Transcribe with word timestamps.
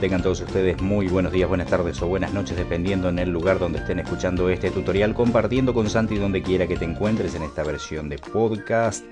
Tengan 0.00 0.22
todos 0.22 0.40
ustedes 0.40 0.80
muy 0.80 1.08
buenos 1.08 1.32
días, 1.32 1.48
buenas 1.48 1.66
tardes 1.66 2.00
o 2.02 2.06
buenas 2.06 2.32
noches, 2.32 2.56
dependiendo 2.56 3.08
en 3.08 3.18
el 3.18 3.30
lugar 3.30 3.58
donde 3.58 3.80
estén 3.80 3.98
escuchando 3.98 4.48
este 4.48 4.70
tutorial, 4.70 5.12
compartiendo 5.12 5.74
con 5.74 5.90
Santi 5.90 6.14
donde 6.14 6.40
quiera 6.40 6.68
que 6.68 6.76
te 6.76 6.84
encuentres 6.84 7.34
en 7.34 7.42
esta 7.42 7.64
versión 7.64 8.08
de 8.08 8.16
podcast. 8.16 9.04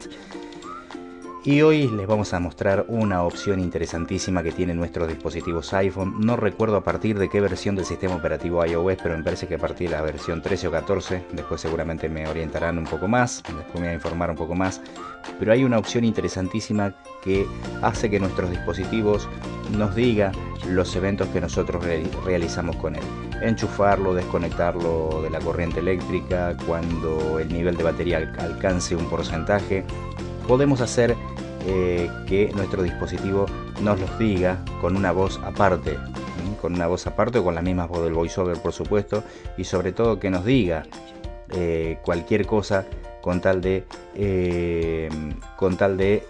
Y 1.47 1.63
hoy 1.63 1.87
les 1.87 2.09
vamos 2.09 2.35
a 2.35 2.41
mostrar 2.41 2.87
una 2.89 3.23
opción 3.23 3.61
interesantísima 3.61 4.43
que 4.43 4.51
tienen 4.51 4.79
nuestros 4.79 5.07
dispositivos 5.07 5.73
iPhone. 5.75 6.17
No 6.19 6.35
recuerdo 6.35 6.75
a 6.75 6.83
partir 6.83 7.21
de 7.21 7.29
qué 7.29 7.41
versión 7.41 7.77
del 7.77 7.85
sistema 7.85 8.17
operativo 8.17 8.67
iOS, 8.67 8.97
pero 9.01 9.17
me 9.17 9.23
parece 9.23 9.47
que 9.47 9.55
a 9.55 9.59
partir 9.59 9.91
de 9.91 9.95
la 9.95 10.03
versión 10.03 10.43
13 10.43 10.67
o 10.67 10.71
14. 10.73 11.23
Después 11.31 11.61
seguramente 11.61 12.09
me 12.09 12.27
orientarán 12.27 12.79
un 12.79 12.85
poco 12.85 13.07
más, 13.07 13.45
después 13.45 13.75
me 13.75 13.83
voy 13.83 13.89
a 13.91 13.95
informar 13.95 14.31
un 14.31 14.37
poco 14.37 14.57
más. 14.57 14.81
Pero 15.39 15.53
hay 15.53 15.63
una 15.63 15.79
opción 15.79 16.05
interesantísima 16.05 16.93
que 17.23 17.47
hace 17.81 18.11
que 18.11 18.19
nuestros 18.19 18.51
dispositivos 18.51 19.29
nos 19.71 19.95
diga 19.95 20.33
los 20.69 20.97
eventos 20.97 21.29
que 21.29 21.41
nosotros 21.41 21.85
realizamos 22.25 22.75
con 22.75 22.97
él. 22.97 23.05
Enchufarlo, 23.41 24.15
desconectarlo 24.15 25.23
de 25.23 25.31
la 25.31 25.39
corriente 25.39 25.79
eléctrica, 25.79 26.57
cuando 26.67 27.39
el 27.39 27.53
nivel 27.53 27.77
de 27.77 27.85
batería 27.85 28.35
alcance 28.37 28.97
un 28.97 29.09
porcentaje. 29.09 29.85
Podemos 30.49 30.81
hacer 30.81 31.17
eh, 31.69 32.09
que 32.29 32.53
nuestro 32.55 32.85
dispositivo 32.85 33.47
nos 33.83 33.99
los 33.99 34.19
diga 34.21 34.65
con 34.81 34.97
una 34.97 35.11
voz 35.11 35.41
aparte, 35.43 35.99
con 36.61 36.75
una 36.75 36.87
voz 36.87 37.09
aparte 37.09 37.39
o 37.39 37.45
con 37.45 37.57
la 37.57 37.63
misma 37.63 37.87
voz 37.87 38.05
del 38.05 38.13
voiceover 38.13 38.57
por 38.59 38.73
supuesto, 38.73 39.25
y 39.57 39.65
sobre 39.65 39.91
todo 39.91 40.21
que 40.21 40.31
nos 40.31 40.45
diga 40.45 40.85
eh, 41.51 41.99
cualquier 42.05 42.47
cosa 42.47 42.87
con 43.21 43.41
tal 43.41 43.61
de, 43.61 43.85
eh, 44.15 45.09
con 45.57 45.77
tal 45.77 45.97
de 45.97 46.25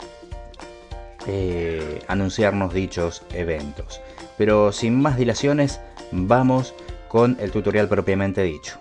anunciarnos 2.08 2.72
dichos 2.72 3.22
eventos. 3.34 4.00
Pero 4.38 4.72
sin 4.72 5.02
más 5.02 5.18
dilaciones, 5.18 5.80
vamos 6.12 6.74
con 7.08 7.36
el 7.40 7.50
tutorial 7.50 7.88
propiamente 7.88 8.42
dicho. 8.42 8.78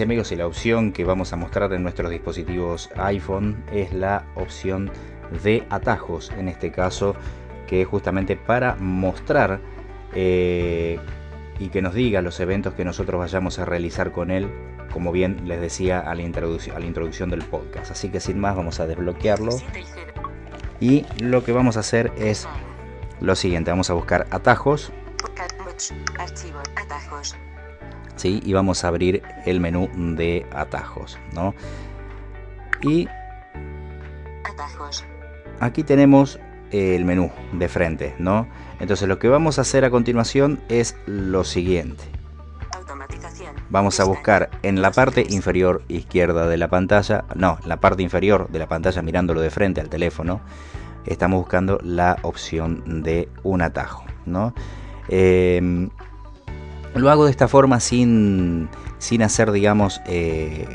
Amigos 0.00 0.32
y 0.32 0.36
la 0.36 0.46
opción 0.46 0.92
que 0.92 1.04
vamos 1.04 1.32
a 1.32 1.36
mostrar 1.36 1.72
en 1.72 1.82
nuestros 1.82 2.10
dispositivos 2.10 2.90
iPhone 2.96 3.62
es 3.72 3.92
la 3.92 4.24
opción 4.34 4.90
de 5.42 5.64
atajos 5.70 6.30
en 6.38 6.48
este 6.48 6.72
caso 6.72 7.14
que 7.66 7.82
es 7.82 7.88
justamente 7.88 8.36
para 8.36 8.76
mostrar 8.76 9.60
eh, 10.14 10.98
y 11.58 11.68
que 11.68 11.82
nos 11.82 11.94
diga 11.94 12.22
los 12.22 12.40
eventos 12.40 12.74
que 12.74 12.84
nosotros 12.84 13.18
vayamos 13.18 13.58
a 13.58 13.64
realizar 13.64 14.12
con 14.12 14.30
él 14.30 14.48
como 14.92 15.12
bien 15.12 15.46
les 15.46 15.60
decía 15.60 16.00
a 16.00 16.14
la, 16.14 16.22
a 16.22 16.78
la 16.78 16.86
introducción 16.86 17.30
del 17.30 17.42
podcast. 17.42 17.90
Así 17.90 18.10
que 18.10 18.20
sin 18.20 18.38
más 18.38 18.54
vamos 18.56 18.78
a 18.78 18.86
desbloquearlo. 18.86 19.52
Y 20.80 21.06
lo 21.18 21.44
que 21.44 21.52
vamos 21.52 21.76
a 21.76 21.80
hacer 21.80 22.12
es 22.18 22.46
lo 23.20 23.36
siguiente 23.36 23.70
vamos 23.70 23.88
a 23.88 23.94
buscar 23.94 24.26
atajos 24.30 24.92
y 28.24 28.52
vamos 28.52 28.84
a 28.84 28.88
abrir 28.88 29.22
el 29.46 29.60
menú 29.60 29.88
de 30.16 30.46
atajos, 30.52 31.18
¿no? 31.34 31.54
Y 32.82 33.08
aquí 35.60 35.82
tenemos 35.82 36.38
el 36.70 37.04
menú 37.04 37.30
de 37.52 37.68
frente, 37.68 38.14
¿no? 38.18 38.46
Entonces 38.80 39.08
lo 39.08 39.18
que 39.18 39.28
vamos 39.28 39.58
a 39.58 39.62
hacer 39.62 39.84
a 39.84 39.90
continuación 39.90 40.60
es 40.68 40.96
lo 41.06 41.44
siguiente. 41.44 42.04
Vamos 43.70 44.00
a 44.00 44.04
buscar 44.04 44.50
en 44.62 44.82
la 44.82 44.90
parte 44.90 45.26
inferior 45.28 45.82
izquierda 45.88 46.46
de 46.46 46.58
la 46.58 46.68
pantalla, 46.68 47.24
no, 47.34 47.58
en 47.62 47.68
la 47.68 47.80
parte 47.80 48.02
inferior 48.02 48.48
de 48.50 48.58
la 48.58 48.68
pantalla 48.68 49.00
mirándolo 49.02 49.40
de 49.40 49.50
frente 49.50 49.80
al 49.80 49.88
teléfono, 49.88 50.40
estamos 51.06 51.40
buscando 51.40 51.78
la 51.82 52.18
opción 52.22 53.02
de 53.02 53.28
un 53.42 53.62
atajo, 53.62 54.04
¿no? 54.26 54.54
Em, 55.08 55.90
lo 56.94 57.10
hago 57.10 57.24
de 57.24 57.30
esta 57.30 57.48
forma 57.48 57.80
sin, 57.80 58.68
sin 58.98 59.22
hacer, 59.22 59.52
digamos, 59.52 60.00
eh, 60.06 60.66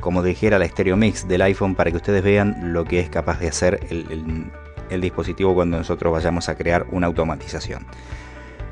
como 0.00 0.22
dijera 0.22 0.58
la 0.58 0.68
Stereo 0.68 0.96
Mix 0.96 1.26
del 1.26 1.42
iPhone 1.42 1.74
para 1.74 1.90
que 1.90 1.96
ustedes 1.96 2.22
vean 2.22 2.72
lo 2.72 2.84
que 2.84 3.00
es 3.00 3.08
capaz 3.08 3.40
de 3.40 3.48
hacer 3.48 3.86
el, 3.90 4.50
el 4.90 5.00
dispositivo 5.00 5.54
cuando 5.54 5.76
nosotros 5.76 6.12
vayamos 6.12 6.48
a 6.48 6.54
crear 6.56 6.86
una 6.92 7.06
automatización. 7.06 7.86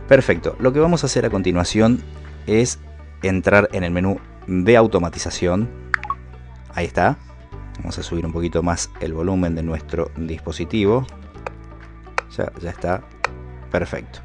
Perfecto, 0.09 0.55
lo 0.59 0.73
que 0.73 0.81
vamos 0.81 1.03
a 1.03 1.07
hacer 1.07 1.25
a 1.25 1.31
continuación 1.31 2.03
es 2.47 2.79
entrar 3.23 3.69
en 3.73 3.85
el 3.85 3.91
menú 3.91 4.19
de 4.47 4.77
automatización. 4.77 5.69
Ahí 6.75 6.87
está. 6.87 7.17
Vamos 7.79 7.99
a 7.99 8.03
subir 8.03 8.25
un 8.25 8.33
poquito 8.33 8.63
más 8.63 8.91
el 9.01 9.15
volumen 9.15 9.55
de 9.55 9.63
nuestro 9.63 10.11
dispositivo. 10.17 11.07
Ya, 12.37 12.53
ya 12.61 12.71
está. 12.71 13.03
Perfecto. 13.71 14.21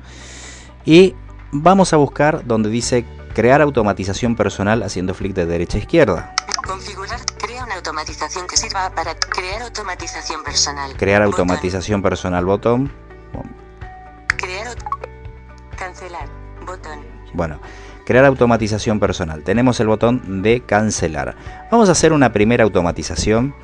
Y 0.86 1.16
vamos 1.51 1.93
a 1.93 1.97
buscar 1.97 2.45
donde 2.45 2.69
dice 2.69 3.05
crear 3.33 3.61
automatización 3.61 4.35
personal 4.35 4.83
haciendo 4.83 5.13
flick 5.13 5.33
de 5.33 5.45
derecha 5.45 5.77
a 5.77 5.81
izquierda. 5.81 6.35
Configurar, 6.65 7.19
crea 7.37 7.63
una 7.63 7.75
automatización 7.75 8.47
que 8.47 8.57
sirva 8.57 8.91
para 8.93 9.15
crear 9.15 9.61
automatización 9.61 10.43
personal. 10.43 10.95
Crear 10.97 11.21
automatización 11.21 12.01
personal 12.01 12.45
botón. 12.45 12.91
Crear 14.38 14.67
cancelar 15.77 16.27
botón. 16.65 16.99
Bueno, 17.33 17.59
crear 18.05 18.25
automatización 18.25 18.99
personal. 18.99 19.43
Tenemos 19.43 19.79
el 19.79 19.88
botón 19.88 20.41
de 20.41 20.61
cancelar. 20.61 21.35
Vamos 21.71 21.89
a 21.89 21.93
hacer 21.93 22.13
una 22.13 22.31
primera 22.31 22.63
automatización. 22.63 23.55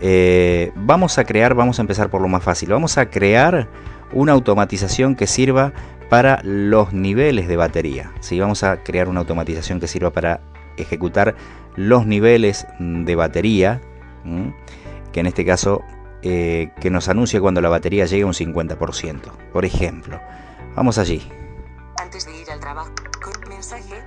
Eh, 0.00 0.72
vamos 0.76 1.18
a 1.18 1.24
crear, 1.24 1.54
vamos 1.54 1.78
a 1.78 1.82
empezar 1.82 2.10
por 2.10 2.22
lo 2.22 2.28
más 2.28 2.42
fácil. 2.42 2.70
Vamos 2.70 2.96
a 2.98 3.10
crear 3.10 3.68
una 4.12 4.32
automatización 4.32 5.14
que 5.14 5.26
sirva 5.26 5.72
para 6.10 6.40
los 6.42 6.92
niveles 6.92 7.48
de 7.48 7.56
batería. 7.56 8.12
Si 8.20 8.38
Vamos 8.38 8.64
a 8.64 8.82
crear 8.82 9.08
una 9.08 9.20
automatización 9.20 9.80
que 9.80 9.86
sirva 9.86 10.10
para 10.10 10.40
ejecutar 10.76 11.36
los 11.76 12.04
niveles 12.04 12.66
de 12.78 13.14
batería, 13.14 13.80
que 15.12 15.20
en 15.20 15.26
este 15.26 15.46
caso 15.46 15.82
eh, 16.22 16.72
que 16.80 16.90
nos 16.90 17.08
anuncia 17.08 17.40
cuando 17.40 17.60
la 17.60 17.68
batería 17.68 18.06
llegue 18.06 18.24
a 18.24 18.26
un 18.26 18.34
50%. 18.34 19.20
Por 19.52 19.64
ejemplo, 19.64 20.20
vamos 20.74 20.98
allí. 20.98 21.30
Antes 21.96 22.26
de 22.26 22.40
ir 22.40 22.50
al 22.50 22.60
trabajo, 22.60 22.92
mensaje, 23.48 24.02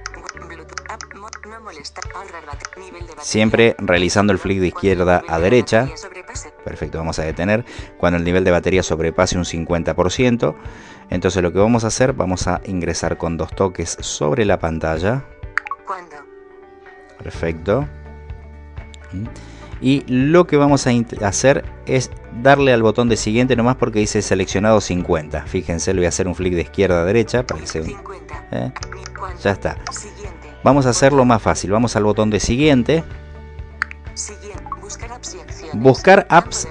Siempre 3.22 3.76
realizando 3.80 4.34
el 4.34 4.40
flick 4.40 4.60
de 4.60 4.68
izquierda 4.68 5.24
a 5.28 5.40
derecha. 5.40 5.90
Perfecto, 6.64 6.98
vamos 6.98 7.20
a 7.20 7.24
detener. 7.24 7.66
Cuando 7.98 8.18
el 8.18 8.24
nivel 8.24 8.44
de 8.44 8.52
batería 8.52 8.84
sobrepase 8.84 9.38
un 9.38 9.46
50%, 9.46 10.56
entonces 11.10 11.44
lo 11.44 11.52
que 11.52 11.60
vamos 11.60 11.84
a 11.84 11.88
hacer, 11.88 12.14
vamos 12.14 12.48
a 12.48 12.62
ingresar 12.66 13.18
con 13.18 13.38
dos 13.38 13.52
toques 13.52 13.98
sobre 14.00 14.46
la 14.46 14.60
pantalla. 14.60 15.26
Perfecto. 17.22 17.88
Y 19.82 20.04
lo 20.08 20.48
que 20.48 20.56
vamos 20.58 20.88
a 20.88 20.92
hacer 21.28 21.66
es 21.86 22.10
darle 22.42 22.74
al 22.74 22.82
botón 22.82 23.10
de 23.10 23.18
siguiente 23.18 23.56
nomás 23.56 23.76
porque 23.76 24.00
dice 24.00 24.22
seleccionado 24.22 24.80
50. 24.80 25.42
Fíjense, 25.44 25.94
le 25.94 26.00
voy 26.00 26.06
a 26.06 26.10
hacer 26.10 26.28
un 26.28 26.36
flick 26.36 26.54
de 26.54 26.62
izquierda 26.62 27.02
a 27.02 27.06
derecha 27.06 27.46
para 27.46 27.60
que 27.60 27.68
se... 27.68 27.80
¿eh? 27.80 28.72
Ya 29.44 29.52
está. 29.52 29.78
Vamos 30.64 30.86
a 30.86 30.92
hacerlo 30.92 31.26
más 31.26 31.42
fácil. 31.42 31.72
Vamos 31.72 31.96
al 31.98 32.06
botón 32.06 32.30
de 32.30 32.40
siguiente. 32.40 33.04
Buscar 35.74 36.26
apps 36.30 36.68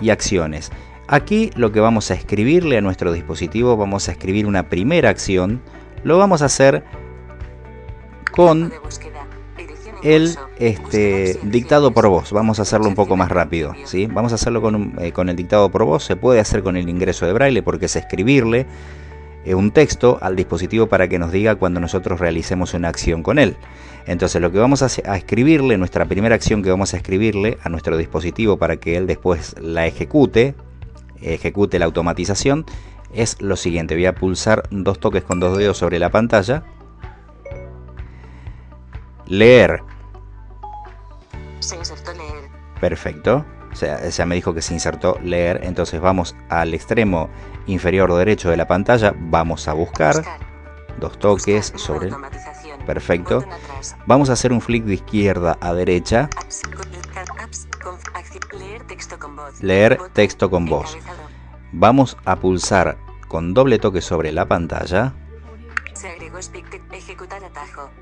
y 0.00 0.10
acciones. 0.10 0.70
Aquí 1.08 1.50
lo 1.54 1.70
que 1.72 1.80
vamos 1.80 2.10
a 2.10 2.14
escribirle 2.14 2.78
a 2.78 2.80
nuestro 2.80 3.12
dispositivo, 3.12 3.76
vamos 3.76 4.08
a 4.08 4.12
escribir 4.12 4.46
una 4.46 4.68
primera 4.68 5.10
acción. 5.10 5.62
Lo 6.02 6.18
vamos 6.18 6.42
a 6.42 6.46
hacer 6.46 6.84
con 8.32 8.72
el 10.02 10.36
este, 10.58 11.38
dictado 11.42 11.92
por 11.92 12.08
voz. 12.08 12.32
Vamos 12.32 12.58
a 12.58 12.62
hacerlo 12.62 12.88
un 12.88 12.94
poco 12.94 13.16
más 13.16 13.30
rápido. 13.30 13.74
¿sí? 13.84 14.06
Vamos 14.06 14.32
a 14.32 14.34
hacerlo 14.36 14.60
con, 14.62 14.94
eh, 14.98 15.12
el 15.16 15.36
dictado 15.36 15.70
por 15.70 15.84
voz. 15.84 16.04
Se 16.04 16.16
puede 16.16 16.40
hacer 16.40 16.62
con 16.62 16.76
el 16.76 16.88
ingreso 16.88 17.26
de 17.26 17.32
braille 17.32 17.62
porque 17.62 17.86
es 17.86 17.96
escribirle 17.96 18.66
eh, 19.44 19.54
un 19.54 19.70
texto 19.70 20.18
al 20.20 20.36
dispositivo 20.36 20.86
para 20.86 21.08
que 21.08 21.18
nos 21.18 21.32
diga 21.32 21.54
cuando 21.54 21.80
nosotros 21.80 22.20
realicemos 22.20 22.74
una 22.74 22.88
acción 22.88 23.22
con 23.22 23.38
él. 23.38 23.56
Entonces 24.06 24.40
lo 24.40 24.52
que 24.52 24.58
vamos 24.58 24.82
a, 24.82 24.86
a, 25.10 25.16
escribirle, 25.16 25.76
nuestra 25.78 26.04
primera 26.06 26.34
acción 26.34 26.62
que 26.62 26.70
vamos 26.70 26.94
a 26.94 26.96
escribirle 26.96 27.58
a 27.62 27.68
nuestro 27.68 27.96
dispositivo 27.96 28.56
para 28.56 28.76
que 28.76 28.96
él 28.96 29.06
después 29.06 29.56
la 29.60 29.86
ejecute, 29.86 30.54
ejecute 31.20 31.78
la 31.78 31.86
automatización, 31.86 32.64
es 33.12 33.40
lo 33.40 33.56
siguiente. 33.56 33.94
Voy 33.94 34.06
a 34.06 34.14
pulsar 34.14 34.64
dos 34.70 35.00
toques 35.00 35.24
con 35.24 35.40
dos 35.40 35.56
dedos 35.58 35.78
sobre 35.78 35.98
la 35.98 36.10
pantalla. 36.10 36.62
Leer. 39.26 39.82
Se 41.58 41.76
insertó 41.76 42.12
leer. 42.12 42.50
Perfecto. 42.80 43.44
O 43.72 43.76
sea, 43.76 44.08
ya 44.08 44.26
me 44.26 44.34
dijo 44.34 44.54
que 44.54 44.62
se 44.62 44.74
insertó 44.74 45.18
leer. 45.22 45.60
Entonces 45.64 46.00
vamos 46.00 46.36
al 46.48 46.74
extremo 46.74 47.28
inferior 47.66 48.14
derecho 48.14 48.50
de 48.50 48.56
la 48.56 48.68
pantalla. 48.68 49.14
Vamos 49.18 49.66
a 49.68 49.72
buscar. 49.72 50.16
Buscar. 50.16 50.40
Dos 51.00 51.18
toques 51.18 51.72
Buscar, 51.72 51.80
sobre... 51.80 52.10
Perfecto. 52.86 53.44
Vamos 54.06 54.30
a 54.30 54.34
hacer 54.34 54.52
un 54.52 54.60
flick 54.60 54.84
de 54.84 54.94
izquierda 54.94 55.58
a 55.60 55.74
derecha. 55.74 56.30
Leer 59.60 59.98
texto 60.12 60.48
con 60.48 60.66
voz. 60.66 60.96
Vamos 61.72 62.16
a 62.24 62.36
pulsar 62.36 62.96
con 63.28 63.52
doble 63.52 63.78
toque 63.78 64.00
sobre 64.00 64.32
la 64.32 64.46
pantalla. 64.46 65.12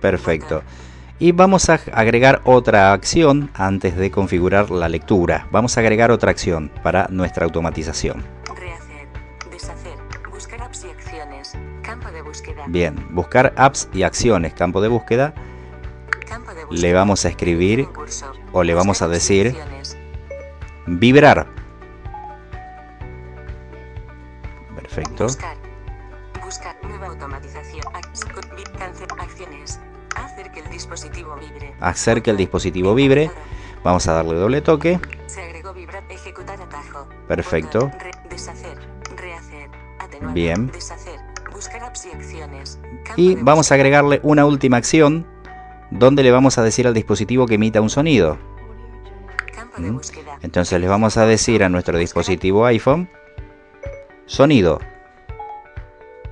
Perfecto. 0.01 0.63
Y 1.19 1.33
vamos 1.33 1.71
a 1.71 1.81
agregar 1.93 2.43
otra 2.45 2.93
acción 2.93 3.51
antes 3.55 3.97
de 3.97 4.11
configurar 4.11 4.71
la 4.71 4.89
lectura. 4.89 5.47
Vamos 5.53 5.77
a 5.77 5.81
agregar 5.81 6.11
otra 6.11 6.31
acción 6.31 6.71
para 6.83 7.07
nuestra 7.09 7.45
automatización. 7.45 8.25
Bien, 12.69 12.95
buscar 13.11 13.53
apps 13.57 13.89
y 13.93 14.03
acciones, 14.03 14.55
campo 14.55 14.81
de 14.81 14.89
búsqueda. 14.89 15.35
Le 16.71 16.93
vamos 16.93 17.25
a 17.25 17.29
escribir 17.29 17.89
o 18.53 18.63
le 18.63 18.75
vamos 18.75 19.03
a 19.03 19.09
decir 19.09 19.57
vibrar. 20.87 21.47
Perfecto. 24.75 25.27
Hacer 30.17 30.53
que 30.53 30.61
el 30.61 30.71
dispositivo 30.71 31.37
vibre. 31.37 31.75
Hacer 31.81 32.23
que 32.23 32.31
el 32.31 32.37
Botón. 32.37 32.45
dispositivo 32.45 32.95
vibre. 32.95 33.31
Vamos 33.83 34.07
a 34.09 34.13
darle 34.15 34.35
doble 34.35 34.61
toque. 34.63 34.99
Se 35.27 35.43
agregó 35.43 35.75
vibrar 35.75 36.03
ejecutar 36.09 36.61
atajo. 36.61 37.07
Perfecto. 37.29 37.81
Botón. 37.81 38.01
Re- 38.01 38.11
deshacer. 38.31 38.79
Rehacer. 39.17 39.71
Atenuar. 39.99 40.35
Bien. 40.35 40.67
Deshacer. 40.69 41.04
Apps 41.95 42.07
y 42.07 42.11
acciones. 42.11 42.79
Vamos 43.43 43.71
a 43.71 43.77
agregarle 43.77 44.19
una 44.25 44.45
última 44.47 44.77
acción 44.79 45.25
donde 45.93 46.25
le 46.25 46.33
vamos 46.33 46.59
a 46.59 46.63
decir 46.65 46.89
al 46.89 46.95
dispositivo 46.95 47.47
que 47.47 47.55
emita 47.55 47.81
un 47.81 47.89
sonido. 47.89 48.37
¿Mm? 49.79 50.01
Entonces 50.43 50.81
le 50.81 50.89
vamos 50.89 51.17
a 51.17 51.27
decir 51.27 51.63
a 51.63 51.69
nuestro 51.69 51.97
dispositivo 51.97 52.67
iPhone 52.67 53.09
sonido. 54.27 54.81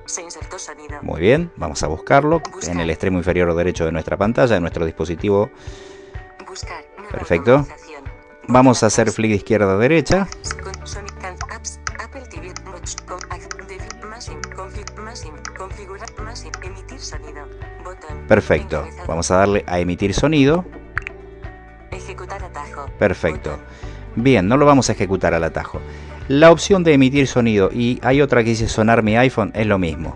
Se 0.03 0.21
insertó 0.21 0.59
sonido. 0.59 0.99
Muy 1.01 1.21
bien, 1.21 1.49
vamos 1.55 1.81
a 1.81 1.87
buscarlo 1.87 2.41
en 2.67 2.81
el 2.81 2.89
extremo 2.89 3.19
inferior 3.19 3.55
derecho 3.55 3.85
de 3.85 3.93
nuestra 3.93 4.17
pantalla, 4.17 4.55
de 4.55 4.59
nuestro 4.59 4.85
dispositivo. 4.85 5.49
Buscar. 6.45 6.83
Perfecto. 7.09 7.65
Vamos 8.49 8.83
a 8.83 8.87
hacer 8.87 9.11
flick 9.11 9.31
de 9.31 9.37
izquierda 9.37 9.71
a 9.71 9.77
derecha. 9.77 10.27
Perfecto. 18.27 18.85
Vamos 19.07 19.29
a 19.31 19.37
darle 19.37 19.63
a 19.67 19.79
emitir 19.79 20.13
sonido. 20.13 20.65
Ejecutar 21.91 22.43
atajo. 22.43 22.85
Perfecto. 22.97 23.57
Bien, 24.15 24.47
no 24.47 24.57
lo 24.57 24.65
vamos 24.65 24.89
a 24.89 24.93
ejecutar 24.93 25.33
al 25.33 25.43
atajo. 25.43 25.79
La 26.27 26.51
opción 26.51 26.83
de 26.83 26.93
emitir 26.93 27.27
sonido 27.27 27.69
y 27.71 27.99
hay 28.03 28.21
otra 28.21 28.43
que 28.43 28.51
dice 28.51 28.67
sonar 28.67 29.03
mi 29.03 29.17
iPhone 29.17 29.51
es 29.55 29.67
lo 29.67 29.77
mismo. 29.77 30.15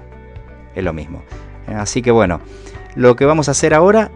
Es 0.75 0.83
lo 0.83 0.93
mismo. 0.93 1.23
Así 1.67 2.01
que 2.01 2.11
bueno, 2.11 2.39
lo 2.95 3.15
que 3.15 3.25
vamos 3.25 3.47
a 3.49 3.51
hacer 3.51 3.73
ahora 3.73 4.09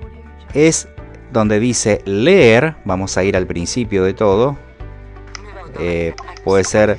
es 0.53 0.87
donde 1.31 1.59
dice 1.59 2.01
leer. 2.05 2.75
Vamos 2.85 3.17
a 3.17 3.23
ir 3.23 3.35
al 3.35 3.45
principio 3.45 4.03
de 4.03 4.13
todo. 4.13 4.57
Eh, 5.79 6.13
puede 6.44 6.63
ser- 6.63 6.97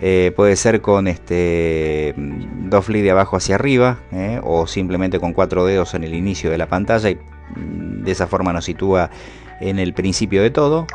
Eh, 0.00 0.32
puede 0.36 0.54
ser 0.56 0.80
con 0.80 1.08
este 1.08 2.14
dos 2.16 2.84
flicks 2.84 3.02
de 3.02 3.10
abajo 3.10 3.36
hacia 3.36 3.56
arriba 3.56 3.98
eh, 4.12 4.40
o 4.44 4.66
simplemente 4.66 5.18
con 5.18 5.32
cuatro 5.32 5.64
dedos 5.64 5.94
en 5.94 6.04
el 6.04 6.14
inicio 6.14 6.50
de 6.50 6.58
la 6.58 6.68
pantalla 6.68 7.10
y 7.10 7.16
mm, 7.16 8.04
de 8.04 8.12
esa 8.12 8.28
forma 8.28 8.52
nos 8.52 8.64
sitúa 8.64 9.10
en 9.60 9.78
el 9.78 9.94
principio 9.94 10.42
de 10.42 10.50
todo. 10.50 10.86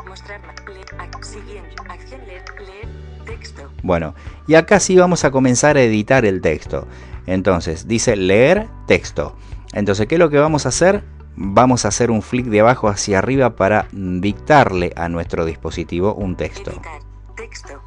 Bueno, 3.82 4.14
y 4.46 4.54
acá 4.54 4.80
sí 4.80 4.96
vamos 4.96 5.24
a 5.24 5.30
comenzar 5.30 5.76
a 5.76 5.82
editar 5.82 6.24
el 6.24 6.40
texto. 6.40 6.88
Entonces, 7.26 7.86
dice 7.86 8.16
leer 8.16 8.66
texto. 8.86 9.36
Entonces, 9.74 10.06
¿qué 10.06 10.14
es 10.14 10.18
lo 10.18 10.30
que 10.30 10.38
vamos 10.38 10.64
a 10.64 10.70
hacer? 10.70 11.02
Vamos 11.36 11.84
a 11.84 11.88
hacer 11.88 12.10
un 12.10 12.22
flick 12.22 12.46
de 12.46 12.60
abajo 12.60 12.88
hacia 12.88 13.18
arriba 13.18 13.56
para 13.56 13.88
dictarle 13.92 14.92
a 14.96 15.10
nuestro 15.10 15.44
dispositivo 15.44 16.14
un 16.14 16.36
texto. 16.36 16.72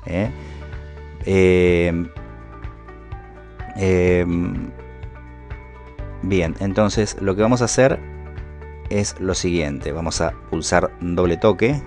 ¿eh? 0.05 0.29
Eh, 1.29 1.91
em, 3.75 4.71
bien, 6.21 6.55
entonces 6.61 7.17
lo 7.19 7.35
que 7.35 7.41
vamos 7.41 7.61
a 7.61 7.65
hacer 7.65 7.99
es 8.89 9.19
lo 9.19 9.35
siguiente. 9.35 9.91
Vamos 9.91 10.21
a 10.21 10.31
pulsar 10.49 10.91
doble 11.01 11.37
toque. 11.37 11.81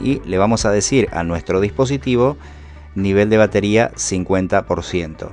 Y 0.00 0.20
le 0.24 0.36
vamos 0.36 0.64
a 0.64 0.72
decir 0.72 1.08
a 1.12 1.22
nuestro 1.22 1.60
dispositivo 1.60 2.36
nivel 2.96 3.30
de 3.30 3.36
batería 3.36 3.92
50%. 3.94 5.30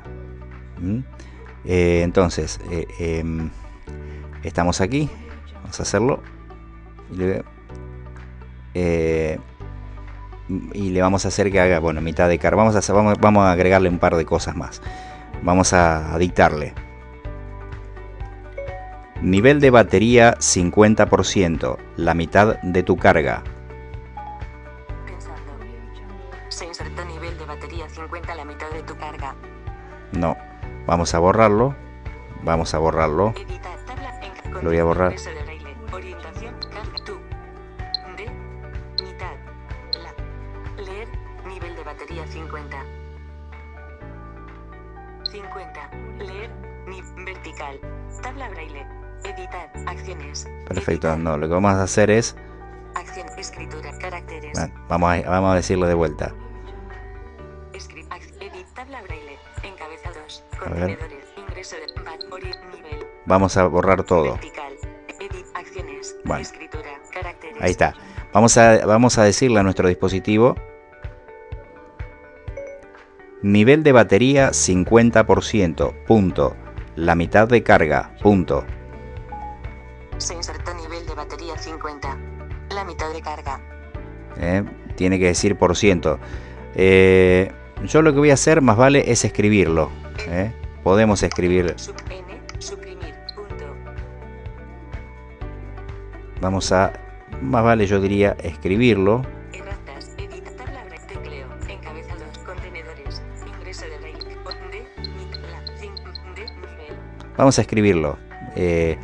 ¿Mm? 0.80 1.00
Eh, 1.66 2.02
entonces, 2.04 2.60
eh, 2.70 2.86
em, 3.00 3.50
estamos 4.44 4.82
aquí. 4.82 5.10
Vamos 5.64 5.80
a 5.80 5.84
hacerlo. 5.84 6.22
Y 10.48 10.90
le, 10.92 11.02
vamos 11.02 11.26
a 11.26 11.30
hacer 11.30 11.52
que 11.52 11.60
haga, 11.60 11.80
bueno, 11.80 12.02
mitad 12.02 12.30
de 12.30 12.38
carga. 12.38 12.58
Vamos 12.58 12.76
a, 12.76 12.80
hacer, 12.80 12.96
vamos, 12.96 13.18
vamos 13.20 13.44
a 13.44 13.52
agregarle 13.52 13.90
un 13.90 14.00
par 14.00 14.16
de 14.16 14.26
cosas 14.26 14.56
más. 14.56 14.82
Vamos 15.42 15.74
a, 15.74 16.18
dictarle. 16.18 16.74
Nivel 19.22 19.60
de 19.60 19.70
batería 19.72 20.36
50%, 20.36 21.78
la 21.98 22.14
mitad 22.14 22.60
de 22.62 22.84
tu 22.84 22.98
carga. 22.98 23.44
Pensando. 25.06 25.54
Se 26.50 26.66
insertó 26.66 27.04
nivel 27.06 27.38
de 27.38 27.46
batería 27.46 27.90
50 27.90 28.32
a 28.32 28.36
la 28.36 28.46
mitad 28.46 28.70
de 28.72 28.84
tu 28.84 28.96
carga. 28.98 29.36
No, 30.12 30.38
vamos 30.86 31.14
a 31.16 31.20
borrarlo. 31.20 31.76
Vamos 32.44 32.74
a 32.76 32.78
borrarlo. 32.78 33.34
Lo 34.62 34.70
voy 34.70 34.78
a 34.78 34.84
borrar. 34.84 35.16
Perfecto, 50.86 51.18
no, 51.18 51.36
lo 51.36 51.48
que 51.48 51.54
vamos 51.56 51.74
a 51.74 51.82
hacer 51.82 52.12
es, 52.12 52.36
Acción, 52.94 53.26
escritura, 53.40 53.92
caracteres. 53.98 54.52
bueno, 54.54 54.74
vamos 54.88 55.10
a, 55.26 55.30
vamos 55.30 55.52
a 55.52 55.56
decirlo 55.56 55.88
de 55.88 55.96
vuelta. 55.96 56.32
Escri- 57.74 58.06
edit, 58.40 58.68
tabla 58.76 59.02
braille. 59.02 59.40
Encabezados. 59.64 60.44
A 60.54 60.70
ver. 60.70 60.98
Contenedores. 61.00 61.26
Ingreso 61.38 61.76
de 61.78 62.04
bat, 62.04 62.22
ori, 62.32 62.46
nivel. 62.76 63.08
Vamos 63.26 63.58
a 63.58 63.66
borrar 63.66 64.04
todo. 64.04 64.34
Vertical. 64.34 64.74
Edit, 65.20 65.46
acciones. 65.56 66.16
Bueno. 66.24 66.42
Escritura, 66.44 66.90
caracteres. 67.12 67.58
Ahí 67.60 67.72
está. 67.72 67.96
Vamos 68.32 68.56
a, 68.60 68.86
vamos 68.86 69.18
a 69.18 69.24
decirle 69.24 69.60
a 69.60 69.64
nuestro 69.64 69.88
dispositivo 69.88 70.56
nivel 73.42 73.82
de 73.84 73.92
batería 73.92 74.50
50%, 74.52 76.06
punto. 76.06 76.56
La 76.96 77.16
mitad 77.16 77.48
de 77.48 77.64
carga, 77.64 78.16
punto. 78.22 78.64
Se 80.18 80.34
50. 81.86 82.18
La 82.72 82.84
mitad 82.84 83.14
de 83.14 83.22
carga. 83.22 83.62
¿eh? 84.38 84.64
Tiene 84.96 85.20
que 85.20 85.26
decir 85.26 85.56
por 85.56 85.76
ciento. 85.76 86.20
Eh, 86.74 87.52
yo 87.84 88.02
lo 88.02 88.12
que 88.12 88.20
voy 88.20 88.32
a 88.32 88.34
hacer 88.34 88.62
más 88.62 88.76
vale 88.76 89.12
es 89.12 89.24
escribirlo. 89.24 89.92
¿eh? 90.28 90.52
Podemos 90.84 91.22
escribir, 91.22 91.76
vamos 96.42 96.72
a, 96.72 96.94
más 97.42 97.64
vale 97.64 97.86
yo 97.86 98.02
diría 98.02 98.36
escribirlo. 98.42 99.22
Vamos 107.38 107.60
a 107.60 107.62
escribirlo. 107.62 108.18
Eh, 108.56 108.98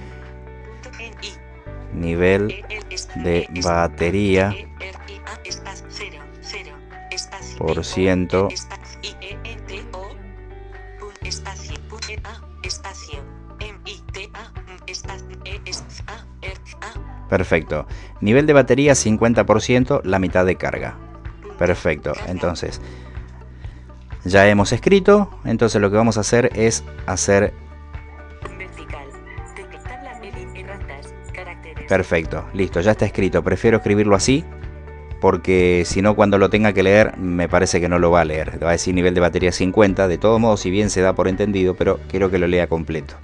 cero, 5.89 6.19
cero, 6.41 6.75
espacio, 7.11 7.57
Por 7.57 7.83
ciento. 7.83 8.49
Perfecto. 17.29 17.87
Nivel 18.19 18.45
de 18.45 18.53
batería 18.53 18.93
50%, 18.93 20.01
la 20.03 20.19
mitad 20.19 20.45
de 20.45 20.57
carga. 20.57 20.97
Perfecto. 21.57 22.11
Entonces, 22.27 22.81
ya 24.25 24.47
hemos 24.47 24.71
escrito. 24.73 25.29
Entonces 25.45 25.81
lo 25.81 25.89
que 25.89 25.97
vamos 25.97 26.17
a 26.17 26.21
hacer 26.21 26.51
es 26.55 26.83
hacer... 27.05 27.53
Perfecto. 31.91 32.45
Listo, 32.53 32.79
ya 32.79 32.91
está 32.91 33.05
escrito. 33.05 33.43
Prefiero 33.43 33.75
escribirlo 33.77 34.15
así. 34.15 34.45
Porque 35.19 35.83
si 35.85 36.01
no, 36.01 36.15
cuando 36.15 36.37
lo 36.37 36.49
tenga 36.49 36.71
que 36.71 36.83
leer, 36.83 37.17
me 37.17 37.49
parece 37.49 37.81
que 37.81 37.89
no 37.89 37.99
lo 37.99 38.11
va 38.11 38.21
a 38.21 38.25
leer. 38.25 38.63
Va 38.63 38.69
a 38.69 38.71
decir 38.71 38.95
nivel 38.95 39.13
de 39.13 39.19
batería 39.19 39.51
50. 39.51 40.07
De 40.07 40.17
todos 40.17 40.39
modos, 40.39 40.61
si 40.61 40.69
bien 40.71 40.89
se 40.89 41.01
da 41.01 41.13
por 41.13 41.27
entendido, 41.27 41.75
pero 41.75 41.99
quiero 42.07 42.31
que 42.31 42.39
lo 42.39 42.47
lea 42.47 42.67
completo. 42.67 43.15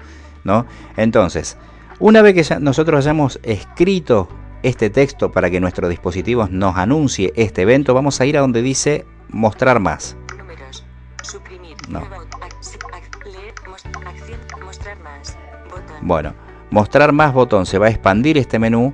¿No? 0.44 0.66
Entonces, 0.98 1.56
una 2.00 2.22
vez 2.22 2.34
que 2.34 2.44
ya 2.44 2.60
nosotros 2.60 2.98
hayamos 3.06 3.40
escrito 3.42 4.28
este 4.64 4.90
texto 4.90 5.32
para 5.32 5.50
que 5.50 5.62
nuestro 5.62 5.88
dispositivo 5.88 6.50
nos 6.52 6.76
anuncie 6.76 7.32
este 7.38 7.62
evento, 7.62 7.94
vamos 7.94 8.20
a 8.20 8.26
ir 8.26 8.38
a 8.38 8.42
donde 8.42 8.62
dice 8.62 9.06
mostrar 9.30 9.80
más. 9.80 10.18
números, 10.38 10.84
suprimir, 11.24 11.78
No. 11.88 12.02
nueva, 12.02 12.18
ac- 12.18 12.58
si- 12.60 12.78
ac- 12.78 13.24
leer, 13.26 13.54
mos- 13.66 13.86
acción, 14.06 14.40
mostrar 14.66 15.00
más, 15.00 15.38
botón, 15.70 15.96
Bueno, 16.02 16.34
mostrar 16.70 17.12
más 17.12 17.34
botón, 17.34 17.66
se 17.66 17.78
va 17.78 17.88
a 17.88 17.90
expandir 17.90 18.38
este 18.38 18.60
menú, 18.60 18.94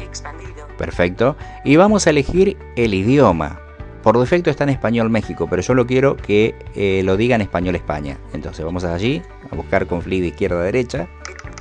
expandido, 0.00 0.66
perfecto, 0.76 1.36
y 1.64 1.76
vamos 1.76 2.06
a 2.06 2.10
elegir 2.10 2.56
el 2.76 2.94
idioma. 2.94 3.60
Por 4.02 4.18
defecto 4.20 4.50
está 4.50 4.62
en 4.64 4.70
español 4.70 5.10
México, 5.10 5.48
pero 5.50 5.62
yo 5.62 5.74
lo 5.74 5.84
quiero 5.86 6.16
que 6.16 6.54
eh, 6.76 7.02
lo 7.04 7.16
diga 7.16 7.34
en 7.34 7.42
español 7.42 7.74
España. 7.74 8.18
Entonces 8.32 8.64
vamos 8.64 8.84
allí 8.84 9.20
a 9.50 9.56
buscar 9.56 9.86
con 9.88 10.00
flick 10.00 10.20
de 10.20 10.28
izquierda 10.28 10.60
a 10.60 10.62
derecha. 10.62 11.08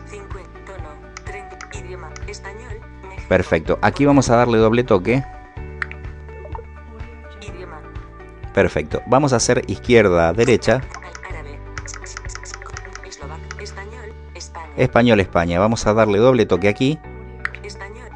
50, 0.06 0.44
tono, 0.66 0.90
30, 1.26 1.58
idioma, 1.80 2.10
español, 2.28 2.80
México, 3.02 3.28
Perfecto, 3.28 3.80
aquí 3.82 4.06
vamos 4.06 4.30
a 4.30 4.36
darle 4.36 4.60
doble 4.60 4.84
toque. 4.84 5.24
idioma, 7.42 7.82
Perfecto, 8.54 9.02
vamos 9.08 9.34
a 9.34 9.38
hacer 9.38 9.64
izquierda 9.68 10.32
derecha, 10.32 10.82
español, 14.06 14.32
España, 14.36 14.74
español 14.78 15.20
España. 15.20 15.60
Vamos 15.60 15.86
a 15.88 15.94
darle 15.94 16.20
doble 16.20 16.46
toque 16.46 16.68
aquí. 16.68 17.00
español, 17.64 18.10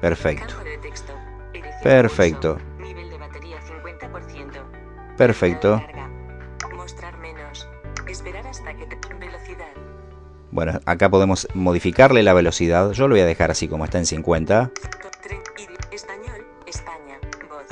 Perfecto, 0.00 0.54
Perfecto. 1.82 2.54
pulso, 2.54 2.82
nivel 2.82 3.10
de 3.10 3.18
batería 3.18 3.58
50%, 3.60 5.16
perfecto. 5.16 5.82
mostrar 6.74 7.16
menos, 7.18 7.68
esperar 8.08 8.46
hasta 8.46 8.74
que, 8.74 8.86
velocidad, 9.18 9.66
Bueno, 10.50 10.80
acá 10.86 11.08
podemos 11.08 11.46
modificarle 11.54 12.22
la 12.22 12.32
velocidad. 12.34 12.90
Yo 12.92 13.06
lo 13.08 13.14
voy 13.14 13.20
a 13.22 13.26
dejar 13.26 13.50
así 13.50 13.68
como 13.68 13.84
está 13.84 13.98
en 13.98 14.06
50. 14.06 14.68
to- 14.68 15.10
tren, 15.22 15.40
idi- 15.56 15.94
español, 15.94 16.44
España, 16.66 17.18
voz, 17.48 17.66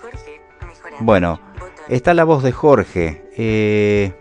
Jorge, 0.00 0.40
mejorar, 0.66 0.98
Bueno, 1.00 1.40
Está 1.88 2.14
la 2.14 2.22
voz 2.22 2.44
de 2.44 2.52
Jorge. 2.52 3.24
Eh, 3.36 4.12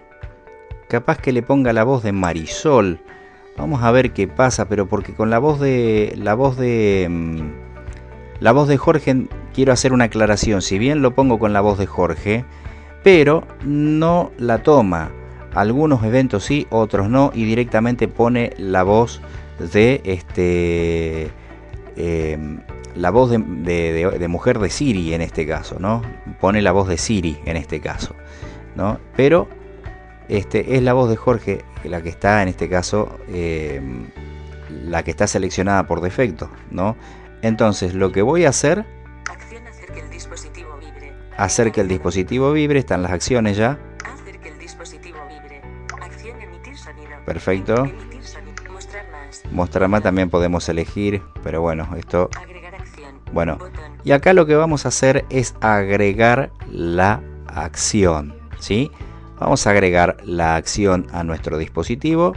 capaz 0.89 1.17
que 1.19 1.31
le 1.31 1.41
ponga 1.41 1.71
la 1.71 1.83
voz 1.85 2.03
de 2.03 2.11
Marisol. 2.11 2.99
Vamos 3.57 3.83
a 3.83 3.91
ver 3.91 4.11
qué 4.11 4.27
pasa, 4.27 4.67
pero 4.67 4.87
porque 4.87 5.13
con 5.13 5.29
la 5.29 5.39
voz 5.39 5.59
de 5.59 6.13
la 6.17 6.33
voz 6.33 6.57
de 6.57 7.07
mm, 7.09 7.41
la 8.41 8.51
voz 8.51 8.67
de 8.67 8.77
Jorge 8.77 9.27
quiero 9.53 9.71
hacer 9.73 9.93
una 9.93 10.05
aclaración. 10.05 10.61
Si 10.61 10.77
bien 10.79 11.01
lo 11.01 11.11
pongo 11.15 11.39
con 11.39 11.53
la 11.53 11.61
voz 11.61 11.77
de 11.77 11.85
Jorge, 11.85 12.45
pero 13.03 13.43
no 13.63 14.31
la 14.37 14.63
toma. 14.63 15.11
Algunos 15.53 16.03
eventos 16.03 16.43
sí, 16.45 16.67
otros 16.69 17.09
no, 17.09 17.31
y 17.33 17.43
directamente 17.43 18.07
pone 18.07 18.53
la 18.57 18.83
voz 18.83 19.21
de 19.73 19.99
este 20.05 21.29
em, 21.97 22.59
la 22.95 23.09
voz 23.11 23.29
de, 23.31 23.37
de- 23.37 24.27
mujer 24.27 24.59
de 24.59 24.69
Siri 24.69 25.13
en 25.13 25.21
este 25.21 25.45
caso, 25.45 25.77
¿no? 25.79 26.01
Pone 26.39 26.61
la 26.61 26.71
voz 26.71 26.87
de 26.87 26.97
Siri 26.97 27.39
en 27.45 27.57
este 27.57 27.79
caso, 27.81 28.15
¿no? 28.75 28.99
Pero 29.15 29.47
este, 30.29 30.75
es 30.75 30.83
la 30.83 30.93
voz 30.93 31.09
de 31.09 31.17
Jorge 31.17 31.65
la 31.83 32.01
que 32.01 32.09
está 32.09 32.41
en 32.43 32.49
este 32.49 32.69
caso, 32.69 33.17
em, 33.27 34.07
la 34.69 35.03
que 35.03 35.11
está 35.11 35.27
seleccionada 35.27 35.87
por 35.87 36.01
defecto, 36.01 36.49
¿no? 36.71 36.95
Entonces 37.41 37.93
lo 37.93 38.11
que 38.11 38.21
voy 38.21 38.45
a 38.45 38.49
hacer, 38.49 38.85
acción 39.29 39.65
hacer 39.67 39.91
que 39.91 40.01
el 40.01 40.09
dispositivo 40.09 40.77
vibre, 40.77 41.13
hacer 41.37 41.71
que 41.71 41.81
el 41.81 41.87
dispositivo 41.87 42.51
vibre, 42.51 42.79
están 42.79 43.01
las 43.01 43.11
acciones 43.11 43.57
ya, 43.57 43.79
hacer 44.05 44.39
que 44.39 44.49
el 44.49 44.59
dispositivo 44.59 45.19
vibre, 45.27 45.61
acción 46.01 46.41
emitir 46.41 46.77
sonido, 46.77 47.09
Perfecto. 47.25 47.85
emitir 47.85 48.23
sonido, 48.23 48.71
mostrar 48.71 49.05
más, 49.11 49.43
mostrar 49.51 49.89
más 49.89 50.03
también 50.03 50.29
podemos 50.29 50.67
elegir, 50.67 51.21
pero 51.43 51.61
bueno, 51.61 51.87
esto, 51.97 52.29
agregar 52.37 52.75
acción, 52.75 53.21
bueno, 53.31 53.57
botón, 53.57 53.97
Y 54.03 54.11
acá 54.11 54.33
lo 54.33 54.45
que 54.45 54.55
vamos 54.55 54.85
a 54.85 54.89
hacer 54.89 55.25
es 55.29 55.55
agregar 55.61 56.51
la 56.69 57.21
acción, 57.47 58.35
¿sí? 58.59 58.91
Vamos 59.39 59.65
a 59.65 59.69
agregar 59.69 60.17
la 60.25 60.55
acción 60.55 61.07
a 61.13 61.23
nuestro 61.23 61.57
dispositivo. 61.57 62.35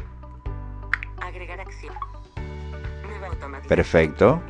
agregar 1.21 1.61
acción, 1.61 1.95
nueva 3.09 3.27
automática, 3.27 3.69
Perfecto. 3.69 4.41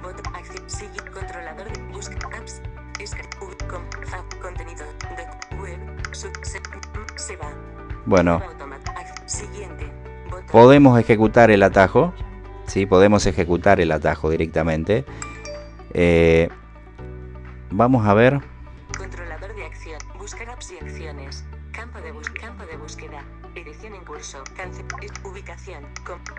Bueno, 8.04 8.42
podemos 10.50 10.98
ejecutar 10.98 11.50
el 11.50 11.62
atajo. 11.62 12.12
¿sí? 12.66 12.84
Podemos 12.84 13.24
ejecutar 13.26 13.80
el 13.80 13.92
atajo 13.92 14.28
directamente. 14.28 15.04
Eh, 15.94 16.48
vamos 17.70 18.06
a 18.06 18.12
ver. 18.14 18.51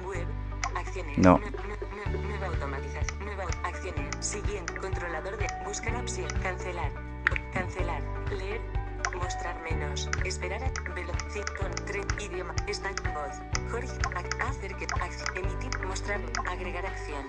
Web, 0.06 0.25
acciones, 0.75 1.18
No. 1.18 1.38
nue- 1.39 1.51
nue- 1.51 1.80
nue- 2.12 2.27
nueva 2.27 2.48
automatización, 2.48 3.20
nueva 3.25 3.44
acciones, 3.63 4.06
siguiente, 4.20 4.74
controlador 4.75 5.38
de, 5.38 5.48
buscar 5.65 5.96
y 5.96 6.34
cancelar, 6.42 6.92
cancelar, 7.53 8.01
leer, 8.38 8.62
mostrar 9.15 9.56
menos, 9.63 10.10
esperar 10.25 10.62
velocidad, 10.96 11.46
con, 11.60 11.72
tren, 11.86 12.03
idioma, 12.20 12.53
está, 12.68 12.89
voz, 13.13 13.42
Jorge, 13.72 13.88
ac- 13.88 14.50
hacer 14.50 14.75
que, 14.75 14.86
emitir, 15.36 15.86
mostrar, 15.88 16.20
agregar 16.50 16.86
acción, 16.86 17.24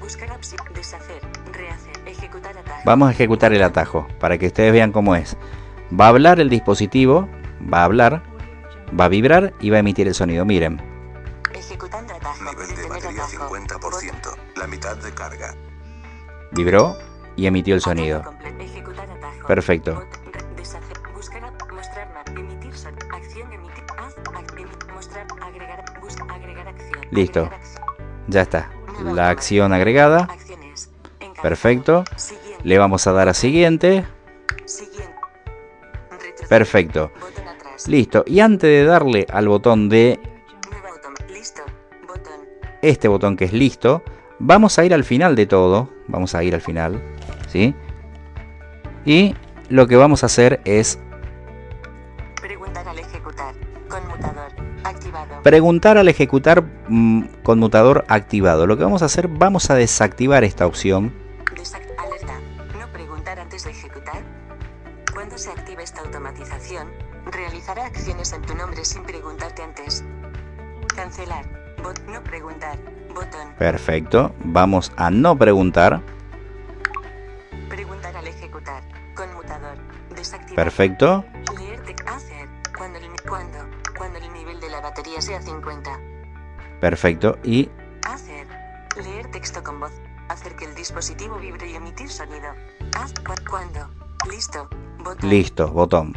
buscar 0.00 0.30
y, 0.32 0.56
deshacer, 0.74 1.20
rehacer, 1.52 1.92
ejecutar 2.06 2.56
atajo. 2.56 2.82
Vamos 2.84 3.08
a 3.08 3.12
ejecutar 3.12 3.52
el 3.52 3.62
atajo 3.62 4.06
para 4.18 4.38
que 4.38 4.46
ustedes 4.48 4.72
vean 4.72 4.92
cómo 4.92 5.14
es. 5.16 5.36
Va 5.98 6.06
a 6.06 6.08
hablar 6.08 6.38
el 6.40 6.48
dispositivo, 6.48 7.28
va 7.72 7.80
a 7.80 7.84
hablar, 7.84 8.22
va 8.98 9.04
a 9.06 9.08
vibrar 9.08 9.52
y 9.60 9.70
va 9.70 9.76
a 9.76 9.80
emitir 9.80 10.06
el 10.08 10.14
sonido. 10.14 10.44
Miren, 10.44 10.80
de 13.26 13.32
detener 13.32 13.48
batería 13.48 13.64
atajo. 13.64 14.00
50%, 14.00 14.36
la 14.56 14.66
mitad 14.66 14.96
de 14.96 15.12
carga. 15.12 15.54
vibró 16.52 16.96
y 17.36 17.46
emitió 17.46 17.74
el 17.74 17.80
sonido. 17.80 18.22
Perfecto. 19.46 20.04
Listo. 27.10 27.50
Ya 28.28 28.42
está. 28.42 28.70
La 29.04 29.30
acción 29.30 29.72
agregada. 29.72 30.28
Perfecto. 31.42 32.04
Le 32.62 32.78
vamos 32.78 33.06
a 33.06 33.12
dar 33.12 33.28
a 33.28 33.34
siguiente. 33.34 34.04
Perfecto. 36.48 37.10
Listo. 37.86 38.24
Y 38.26 38.40
antes 38.40 38.68
de 38.68 38.84
darle 38.84 39.26
al 39.32 39.48
botón 39.48 39.88
de 39.88 40.20
este 42.82 43.08
botón 43.08 43.36
que 43.36 43.44
es 43.44 43.52
listo, 43.52 44.02
vamos 44.38 44.78
a 44.78 44.84
ir 44.84 44.94
al 44.94 45.04
final 45.04 45.36
de 45.36 45.46
todo. 45.46 45.88
Vamos 46.08 46.34
a 46.34 46.42
ir 46.42 46.54
al 46.54 46.60
final. 46.60 47.02
¿Sí? 47.48 47.74
Y 49.04 49.34
lo 49.68 49.86
que 49.86 49.96
vamos 49.96 50.22
a 50.22 50.26
hacer 50.26 50.60
es 50.64 50.98
Preguntar 52.40 52.88
al 52.88 52.98
ejecutar. 52.98 53.54
Conmutador. 53.88 54.52
Activado. 54.82 55.42
preguntar 55.42 55.98
al 55.98 56.08
ejecutar 56.08 56.64
mm, 56.88 57.42
conmutador 57.42 58.04
activado. 58.08 58.66
Lo 58.66 58.76
que 58.76 58.84
vamos 58.84 59.02
a 59.02 59.06
hacer, 59.06 59.28
vamos 59.28 59.70
a 59.70 59.74
desactivar 59.74 60.42
esta 60.42 60.66
opción. 60.66 61.12
Alerta. 61.98 62.40
No 62.78 62.90
preguntar 62.92 63.38
antes 63.38 63.64
de 63.64 63.70
ejecutar. 63.70 64.22
Cuando 65.12 65.36
se 65.36 65.50
active 65.50 65.82
esta 65.82 66.00
automatización, 66.00 66.88
realizará 67.30 67.84
acciones 67.86 68.32
en 68.32 68.42
tu 68.42 68.54
nombre 68.54 68.84
sin 68.84 69.02
preguntarte 69.02 69.62
antes. 69.62 70.04
Cancelar. 70.94 71.59
Bot 71.82 71.98
no 72.06 72.22
preguntar. 72.22 72.78
Botón. 73.14 73.54
Perfecto. 73.58 74.34
Vamos 74.44 74.92
a 74.96 75.10
no 75.10 75.36
preguntar. 75.36 76.00
Preguntar 77.68 78.16
al 78.16 78.26
ejecutar. 78.26 78.82
Conmutador. 79.14 79.76
Desactivar. 80.14 80.56
Perfecto. 80.56 81.24
Leer 81.58 81.80
te 81.82 81.94
hacer. 82.08 82.48
Cuando 82.76 82.98
el, 82.98 83.06
cuando, 83.28 83.58
cuando 83.98 84.18
el 84.18 84.32
nivel 84.32 84.58
de 84.60 84.70
la 84.70 84.80
batería 84.80 85.20
sea 85.20 85.42
50. 85.42 85.90
Perfecto. 86.80 87.38
Y 87.44 87.68
Hacer. 88.08 88.46
Leer 89.02 89.30
texto 89.30 89.62
con 89.62 89.80
voz. 89.80 89.92
Hacer 90.28 90.54
que 90.56 90.64
el 90.64 90.74
dispositivo 90.74 91.36
vibre 91.36 91.68
y 91.70 91.74
emitir 91.74 92.08
sonido. 92.08 92.48
Haz 92.96 93.12
cu- 93.26 93.34
cuando. 93.48 93.88
Listo. 94.30 94.68
Botón. 94.98 95.28
listo. 95.30 95.68
Botón. 95.70 96.16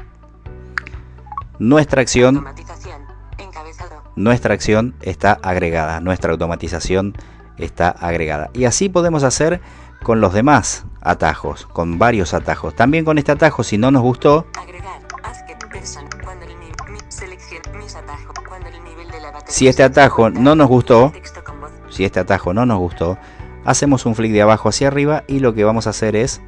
Nuestra 1.60 2.02
acción. 2.02 2.44
Nuestra 4.16 4.54
acción 4.54 4.96
está 5.02 5.34
agregada, 5.42 6.00
nuestra 6.00 6.32
automatización 6.32 7.14
está 7.58 7.90
agregada. 7.90 8.50
Y 8.54 8.66
así 8.66 8.90
podemos 8.90 9.24
hacer 9.24 9.62
con 10.04 10.22
los 10.22 10.34
demás 10.34 10.86
atajos, 11.02 11.66
con 11.66 11.98
varios 11.98 12.34
atajos. 12.34 12.76
También 12.76 13.06
con 13.06 13.18
este 13.18 13.32
atajo, 13.32 13.64
si 13.64 13.78
no 13.78 13.90
nos 13.90 14.02
gustó, 14.02 14.46
si 19.48 19.68
este 19.68 19.84
atajo 19.84 20.28
50, 20.28 20.42
no 20.42 20.56
nos 20.56 20.68
gustó, 20.68 21.14
si 21.90 22.06
este 22.06 22.20
atajo 22.20 22.54
no 22.54 22.66
nos 22.66 22.80
gustó, 22.80 23.18
hacemos 23.66 24.06
un 24.06 24.16
flick 24.16 24.32
de 24.32 24.42
abajo 24.42 24.70
hacia 24.70 24.88
arriba 24.88 25.24
y 25.28 25.40
lo 25.40 25.54
que 25.54 25.64
vamos 25.64 25.88
a 25.88 25.92
hacer 25.92 26.16
es 26.16 26.42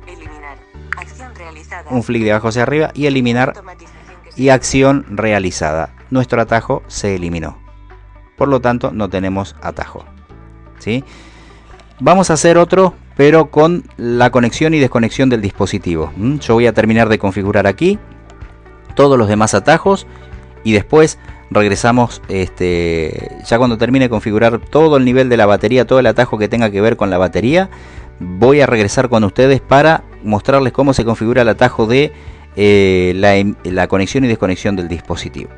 un 1.90 2.04
flick 2.04 2.24
de 2.24 2.32
abajo 2.32 2.50
hacia 2.50 2.64
arriba 2.64 2.92
y 2.94 3.06
eliminar 3.06 3.54
y 4.36 4.50
acción 4.50 5.06
realizada. 5.10 5.90
Nuestro 6.10 6.42
atajo 6.42 6.84
se 6.88 7.16
eliminó. 7.16 7.58
Por 8.38 8.48
lo 8.48 8.60
tanto, 8.60 8.92
no 8.92 9.10
tenemos 9.10 9.56
atajo. 9.62 10.06
¿Sí? 10.80 11.04
Vamos 12.00 12.30
a 12.30 12.34
hacer 12.34 12.58
otro, 12.58 12.94
pero 13.16 13.50
con 13.50 13.84
la 13.98 14.30
conexión 14.30 14.74
y 14.74 14.80
desconexión 14.80 15.30
del 15.30 15.42
dispositivo. 15.42 16.12
Yo 16.18 16.56
voy 16.56 16.68
a 16.68 16.74
terminar 16.74 17.08
de 17.08 17.18
configurar 17.18 17.68
aquí 17.68 17.98
todos 18.96 19.18
los 19.18 19.28
demás 19.28 19.54
atajos 19.54 20.06
y 20.64 20.74
después 20.74 21.18
regresamos 21.52 22.22
este, 22.28 23.38
ya 23.46 23.58
cuando 23.58 23.78
termine 23.78 24.06
de 24.06 24.10
configurar 24.10 24.60
todo 24.60 24.98
el 24.98 25.06
nivel 25.06 25.30
de 25.30 25.38
la 25.38 25.46
batería, 25.46 25.86
todo 25.86 26.00
el 26.00 26.08
atajo 26.08 26.38
que 26.38 26.48
tenga 26.48 26.70
que 26.70 26.82
ver 26.82 26.98
con 26.98 27.10
la 27.10 27.18
batería, 27.18 27.70
voy 28.20 28.62
a 28.62 28.66
regresar 28.66 29.10
con 29.10 29.24
ustedes 29.24 29.62
para 29.62 30.04
mostrarles 30.24 30.74
cómo 30.74 30.94
se 30.94 31.06
configura 31.06 31.44
el 31.44 31.50
atajo 31.50 31.88
de 31.88 32.12
eh, 32.56 33.14
la, 33.16 33.36
la 33.64 33.88
conexión 33.88 34.24
y 34.26 34.28
desconexión 34.28 34.76
del 34.76 34.88
dispositivo. 34.88 35.50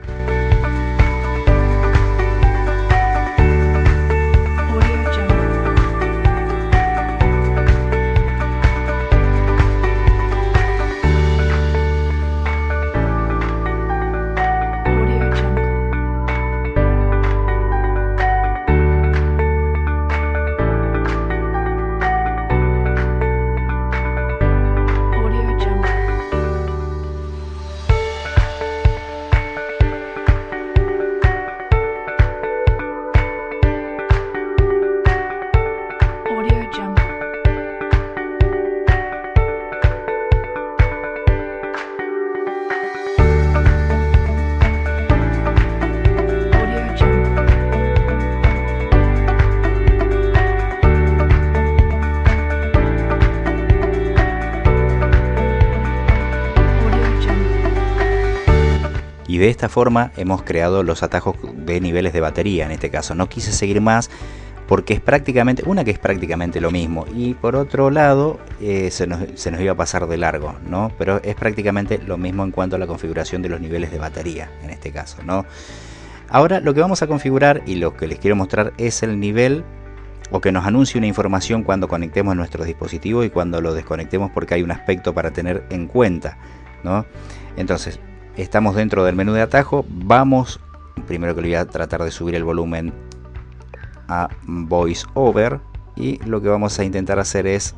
Y 59.27 59.37
de 59.37 59.49
esta 59.49 59.69
forma 59.69 60.11
hemos 60.17 60.43
creado 60.43 60.83
los 60.83 61.03
atajos 61.03 61.35
de 61.55 61.81
niveles 61.81 62.13
de 62.13 62.21
batería 62.21 62.65
en 62.65 62.71
este 62.71 62.89
caso. 62.89 63.13
No 63.13 63.27
quise 63.27 63.51
seguir 63.51 63.81
más 63.81 64.09
porque 64.67 64.93
es 64.93 65.01
prácticamente, 65.01 65.63
una 65.65 65.83
que 65.83 65.91
es 65.91 65.99
prácticamente 65.99 66.59
lo 66.59 66.71
mismo 66.71 67.05
y 67.15 67.33
por 67.33 67.55
otro 67.55 67.89
lado 67.89 68.39
eh, 68.61 68.91
se, 68.91 69.07
nos, 69.07 69.21
se 69.35 69.49
nos 69.49 69.61
iba 69.61 69.71
a 69.71 69.75
pasar 69.75 70.07
de 70.07 70.17
largo, 70.17 70.55
¿no? 70.67 70.91
Pero 70.97 71.21
es 71.23 71.35
prácticamente 71.35 71.99
lo 71.99 72.17
mismo 72.17 72.43
en 72.43 72.51
cuanto 72.51 72.75
a 72.75 72.79
la 72.79 72.87
configuración 72.87 73.41
de 73.41 73.49
los 73.49 73.61
niveles 73.61 73.91
de 73.91 73.97
batería 73.97 74.49
en 74.63 74.69
este 74.69 74.91
caso, 74.91 75.23
¿no? 75.23 75.45
Ahora 76.29 76.59
lo 76.59 76.73
que 76.73 76.81
vamos 76.81 77.01
a 77.01 77.07
configurar 77.07 77.63
y 77.65 77.75
lo 77.75 77.95
que 77.95 78.07
les 78.07 78.19
quiero 78.19 78.35
mostrar 78.35 78.73
es 78.77 79.01
el 79.03 79.19
nivel 79.19 79.63
o 80.31 80.41
que 80.41 80.51
nos 80.51 80.65
anuncie 80.65 80.97
una 80.97 81.07
información 81.07 81.63
cuando 81.63 81.87
conectemos 81.87 82.35
nuestro 82.35 82.65
dispositivo 82.65 83.23
y 83.23 83.29
cuando 83.29 83.61
lo 83.61 83.73
desconectemos 83.73 84.31
porque 84.31 84.55
hay 84.55 84.63
un 84.63 84.71
aspecto 84.71 85.13
para 85.13 85.31
tener 85.31 85.65
en 85.69 85.87
cuenta, 85.87 86.37
¿no? 86.83 87.05
Entonces, 87.55 88.01
estamos 88.43 88.75
dentro 88.75 89.03
del 89.03 89.15
menú 89.15 89.33
de 89.33 89.41
atajo, 89.41 89.85
vamos, 89.89 90.59
primero 91.07 91.35
que 91.35 91.41
le 91.41 91.47
voy 91.49 91.55
a 91.55 91.65
tratar 91.65 92.03
de 92.03 92.11
subir 92.11 92.35
el 92.35 92.43
volumen 92.43 92.93
a 94.07 94.29
voice 94.43 95.05
over 95.13 95.59
y 95.95 96.17
lo 96.25 96.41
que 96.41 96.47
vamos 96.49 96.77
a 96.79 96.83
intentar 96.83 97.19
hacer 97.19 97.47
es 97.47 97.75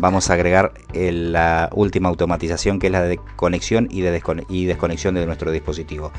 vamos 0.00 0.28
a 0.28 0.34
agregar 0.34 0.72
la 0.92 1.70
última 1.72 2.08
automatización 2.08 2.78
que 2.78 2.88
es 2.88 2.92
la 2.92 3.02
de 3.02 3.18
conexión 3.36 3.88
y 3.90 4.00
de 4.00 4.20
descone- 4.20 4.44
y 4.48 4.66
desconexión 4.66 5.14
de 5.14 5.24
nuestro 5.26 5.50
dispositivo. 5.50 6.10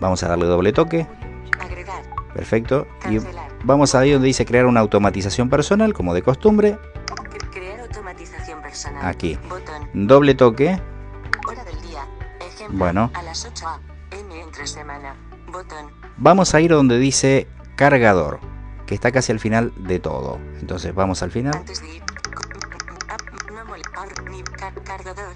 Vamos 0.00 0.22
a 0.22 0.28
darle 0.28 0.46
doble 0.46 0.72
toque, 0.72 1.06
Agregar. 1.60 2.02
perfecto, 2.34 2.86
y 3.10 3.18
vamos 3.64 3.94
ahí 3.94 4.10
donde 4.12 4.26
dice 4.26 4.44
crear 4.44 4.66
una 4.66 4.80
automatización 4.80 5.48
personal 5.50 5.92
como 5.92 6.14
de 6.14 6.22
costumbre, 6.22 6.76
Cre- 7.06 7.50
Crear 7.50 7.80
automatización 7.80 8.60
personal. 8.62 9.04
Aquí. 9.06 9.38
Botón. 9.48 9.88
doble 10.06 10.34
toque. 10.34 10.80
Bueno. 12.70 13.10
A 13.14 13.22
las 13.22 13.44
8 13.44 13.66
a.m. 13.66 14.40
entre 14.40 14.66
semana. 14.66 15.16
Botón. 15.48 15.90
vamos 16.16 16.54
a 16.54 16.60
ir 16.60 16.70
donde 16.70 16.98
dice 16.98 17.46
cargador, 17.76 18.40
que 18.86 18.94
está 18.94 19.12
casi 19.12 19.32
al 19.32 19.40
final 19.40 19.72
de 19.76 19.98
todo. 19.98 20.38
Entonces 20.60 20.94
vamos 20.94 21.22
al 21.22 21.30
final. 21.30 21.54
Antes 21.54 21.82
de 21.82 21.96
ir. 21.96 22.02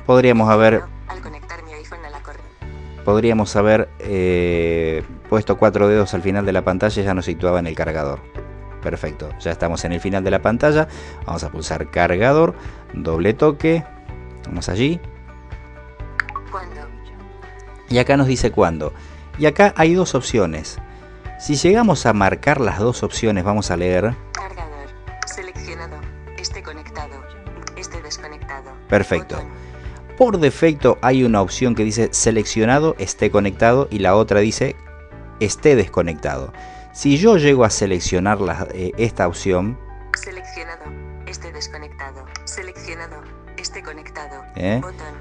Podríamos 0.06 0.48
haber 0.48 0.82
Al 1.08 1.20
conectar 1.20 1.62
mi 1.64 1.72
iPhone 1.74 2.04
a 2.04 2.10
la 2.10 2.20
corriente. 2.20 3.02
podríamos 3.04 3.54
haber 3.56 3.88
eh, 3.98 5.02
puesto 5.28 5.58
cuatro 5.58 5.88
dedos 5.88 6.14
al 6.14 6.22
final 6.22 6.46
de 6.46 6.52
la 6.52 6.62
pantalla 6.64 7.02
y 7.02 7.04
ya 7.04 7.14
nos 7.14 7.24
situaba 7.24 7.58
en 7.58 7.66
el 7.66 7.74
cargador. 7.74 8.20
Perfecto, 8.82 9.30
ya 9.40 9.50
estamos 9.50 9.84
en 9.84 9.92
el 9.92 10.00
final 10.00 10.22
de 10.22 10.30
la 10.30 10.40
pantalla. 10.42 10.86
Vamos 11.26 11.42
a 11.42 11.50
pulsar 11.50 11.90
cargador, 11.90 12.54
doble 12.94 13.34
toque. 13.34 13.84
Vamos 14.46 14.68
allí. 14.68 15.00
Y 17.88 17.98
acá 17.98 18.16
nos 18.16 18.26
dice 18.26 18.50
cuándo. 18.50 18.92
Y 19.38 19.46
acá 19.46 19.72
hay 19.76 19.94
dos 19.94 20.14
opciones. 20.14 20.78
Si 21.38 21.56
llegamos 21.56 22.06
a 22.06 22.12
marcar 22.12 22.60
las 22.60 22.78
dos 22.78 23.02
opciones, 23.02 23.44
vamos 23.44 23.70
a 23.70 23.76
leer. 23.76 24.14
Cargador. 24.32 24.88
Seleccionado. 25.26 25.96
Esté 26.38 26.62
conectado. 26.62 27.22
Esté 27.76 28.00
desconectado. 28.02 28.70
Perfecto. 28.88 29.36
Botón. 29.36 29.50
Por 30.16 30.38
defecto 30.38 30.96
hay 31.02 31.24
una 31.24 31.42
opción 31.42 31.74
que 31.74 31.84
dice 31.84 32.08
seleccionado, 32.12 32.94
esté 32.98 33.30
conectado 33.30 33.86
y 33.90 33.98
la 33.98 34.16
otra 34.16 34.40
dice 34.40 34.74
esté 35.40 35.76
desconectado. 35.76 36.54
Si 36.94 37.18
yo 37.18 37.36
llego 37.36 37.64
a 37.64 37.70
seleccionar 37.70 38.40
la- 38.40 38.66
eh, 38.72 38.92
esta 38.96 39.28
opción, 39.28 39.78
Seleccionado. 40.14 40.84
Esté 41.26 41.52
desconectado. 41.52 42.24
Seleccionado. 42.44 43.20
Esté 43.58 43.82
conectado. 43.82 44.42
¿eh? 44.54 44.78
Botón. 44.80 45.14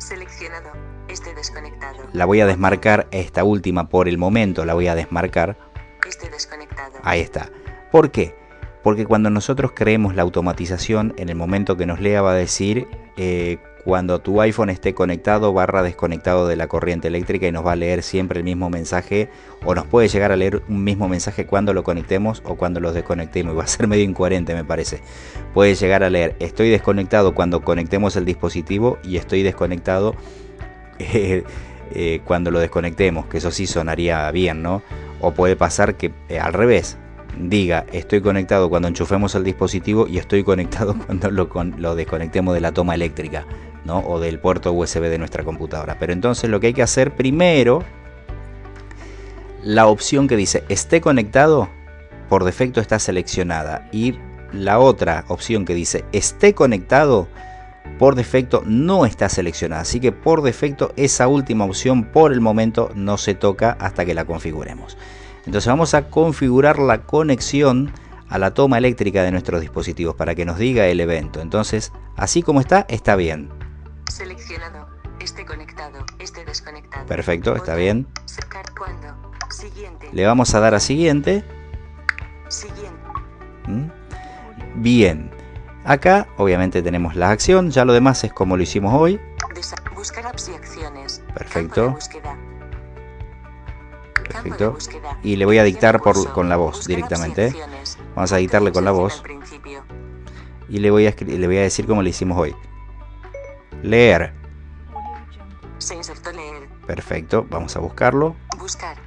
Seleccionado. 0.00 0.70
Esté 1.08 1.34
desconectado. 1.34 1.71
La 2.12 2.24
voy 2.24 2.40
a 2.40 2.46
desmarcar, 2.46 3.06
esta 3.10 3.44
última 3.44 3.88
por 3.88 4.08
el 4.08 4.18
momento 4.18 4.64
la 4.64 4.74
voy 4.74 4.88
a 4.88 4.94
desmarcar. 4.94 5.56
Esté 6.06 6.28
desconectado. 6.30 6.98
Ahí 7.02 7.20
está. 7.20 7.50
¿Por 7.90 8.10
qué? 8.10 8.34
Porque 8.82 9.06
cuando 9.06 9.30
nosotros 9.30 9.72
creemos 9.74 10.14
la 10.16 10.22
automatización, 10.22 11.14
en 11.16 11.28
el 11.28 11.36
momento 11.36 11.76
que 11.76 11.86
nos 11.86 12.00
lea 12.00 12.20
va 12.20 12.32
a 12.32 12.36
decir 12.36 12.88
eh, 13.16 13.58
cuando 13.84 14.20
tu 14.20 14.40
iPhone 14.40 14.70
esté 14.70 14.94
conectado 14.94 15.52
barra 15.52 15.82
desconectado 15.82 16.46
de 16.46 16.56
la 16.56 16.68
corriente 16.68 17.08
eléctrica 17.08 17.46
y 17.46 17.52
nos 17.52 17.66
va 17.66 17.72
a 17.72 17.76
leer 17.76 18.02
siempre 18.02 18.38
el 18.38 18.44
mismo 18.44 18.70
mensaje 18.70 19.28
o 19.64 19.74
nos 19.74 19.86
puede 19.86 20.08
llegar 20.08 20.32
a 20.32 20.36
leer 20.36 20.62
un 20.68 20.84
mismo 20.84 21.08
mensaje 21.08 21.46
cuando 21.46 21.74
lo 21.74 21.82
conectemos 21.82 22.42
o 22.44 22.56
cuando 22.56 22.80
lo 22.80 22.92
desconectemos. 22.92 23.56
Va 23.56 23.64
a 23.64 23.66
ser 23.66 23.86
medio 23.88 24.04
incoherente 24.04 24.54
me 24.54 24.64
parece. 24.64 25.00
Puede 25.54 25.74
llegar 25.74 26.04
a 26.04 26.10
leer 26.10 26.36
estoy 26.40 26.70
desconectado 26.70 27.34
cuando 27.34 27.62
conectemos 27.62 28.16
el 28.16 28.24
dispositivo 28.24 28.98
y 29.04 29.16
estoy 29.16 29.42
desconectado 29.42 30.14
eh, 30.98 31.44
eh, 31.94 32.20
cuando 32.24 32.50
lo 32.50 32.58
desconectemos, 32.58 33.26
que 33.26 33.38
eso 33.38 33.50
sí 33.50 33.66
sonaría 33.66 34.30
bien, 34.30 34.62
¿no? 34.62 34.82
O 35.20 35.32
puede 35.32 35.56
pasar 35.56 35.96
que 35.96 36.12
eh, 36.28 36.38
al 36.38 36.52
revés, 36.52 36.98
diga 37.38 37.86
estoy 37.92 38.20
conectado 38.20 38.68
cuando 38.68 38.88
enchufemos 38.88 39.34
el 39.34 39.44
dispositivo 39.44 40.06
y 40.06 40.18
estoy 40.18 40.44
conectado 40.44 40.94
cuando 41.06 41.30
lo, 41.30 41.48
lo 41.78 41.94
desconectemos 41.94 42.54
de 42.54 42.60
la 42.60 42.72
toma 42.72 42.94
eléctrica 42.94 43.46
¿no? 43.84 44.00
o 44.00 44.20
del 44.20 44.38
puerto 44.38 44.72
USB 44.72 45.02
de 45.02 45.18
nuestra 45.18 45.44
computadora. 45.44 45.96
Pero 45.98 46.12
entonces 46.12 46.50
lo 46.50 46.60
que 46.60 46.68
hay 46.68 46.74
que 46.74 46.82
hacer 46.82 47.14
primero, 47.14 47.82
la 49.62 49.86
opción 49.86 50.28
que 50.28 50.36
dice 50.36 50.64
esté 50.68 51.00
conectado, 51.00 51.68
por 52.28 52.44
defecto 52.44 52.80
está 52.80 52.98
seleccionada. 52.98 53.88
Y 53.92 54.14
la 54.52 54.78
otra 54.78 55.24
opción 55.28 55.64
que 55.64 55.74
dice 55.74 56.04
esté 56.12 56.54
conectado, 56.54 57.28
por 57.98 58.14
defecto 58.14 58.62
no 58.66 59.06
está 59.06 59.28
seleccionada. 59.28 59.82
Así 59.82 60.00
que 60.00 60.12
por 60.12 60.42
defecto 60.42 60.92
esa 60.96 61.28
última 61.28 61.64
opción 61.64 62.04
por 62.04 62.32
el 62.32 62.40
momento 62.40 62.90
no 62.94 63.18
se 63.18 63.34
toca 63.34 63.76
hasta 63.80 64.04
que 64.04 64.14
la 64.14 64.24
configuremos. 64.24 64.96
Entonces 65.46 65.66
vamos 65.66 65.94
a 65.94 66.08
configurar 66.08 66.78
la 66.78 67.02
conexión 67.02 67.92
a 68.28 68.38
la 68.38 68.54
toma 68.54 68.78
eléctrica 68.78 69.22
de 69.22 69.30
nuestros 69.30 69.60
dispositivos 69.60 70.14
para 70.14 70.34
que 70.34 70.44
nos 70.44 70.58
diga 70.58 70.86
el 70.86 71.00
evento. 71.00 71.40
Entonces, 71.40 71.92
así 72.16 72.42
como 72.42 72.60
está, 72.60 72.86
está 72.88 73.14
bien. 73.16 73.50
Seleccionado. 74.10 74.88
Esté 75.20 75.44
conectado. 75.44 76.04
Esté 76.18 76.44
desconectado. 76.44 77.06
Perfecto, 77.06 77.54
está 77.54 77.74
bien. 77.74 78.06
Siguiente. 79.50 80.08
Le 80.12 80.24
vamos 80.24 80.54
a 80.54 80.60
dar 80.60 80.74
a 80.74 80.80
siguiente. 80.80 81.44
Siguiente. 82.48 82.90
¿Mm? 83.66 84.82
Bien. 84.82 85.41
Acá 85.84 86.28
obviamente 86.36 86.82
tenemos 86.82 87.16
la 87.16 87.30
acción, 87.30 87.70
ya 87.70 87.84
lo 87.84 87.92
demás 87.92 88.22
es 88.24 88.32
como 88.32 88.56
lo 88.56 88.62
hicimos 88.62 88.94
hoy. 88.94 89.20
Buscar 89.94 90.26
apps 90.26 90.48
y 90.48 90.54
acciones. 90.54 91.22
Perfecto. 91.34 91.96
Perfecto. 94.14 94.76
Y 95.22 95.36
le 95.36 95.44
voy 95.44 95.58
a 95.58 95.64
dictar 95.64 96.00
por- 96.00 96.32
con 96.32 96.48
la 96.48 96.56
voz 96.56 96.86
directamente. 96.86 97.54
Vamos 98.14 98.32
a 98.32 98.36
dictarle 98.36 98.72
con 98.72 98.84
la 98.84 98.90
voz 98.92 99.22
y 100.68 100.78
le 100.78 100.90
voy 100.90 101.06
a, 101.06 101.14
escri- 101.14 101.36
le 101.38 101.46
voy 101.46 101.58
a 101.58 101.62
decir 101.62 101.86
como 101.86 102.02
le 102.02 102.10
hicimos 102.10 102.38
hoy. 102.38 102.54
Leer. 103.82 104.32
Se 105.78 105.94
insertó 105.96 106.30
leer. 106.32 106.68
Perfecto, 106.86 107.44
vamos 107.50 107.74
a 107.76 107.80
buscarlo. 107.80 108.36
Buscar. 108.58 108.96
Buscar. 108.96 109.01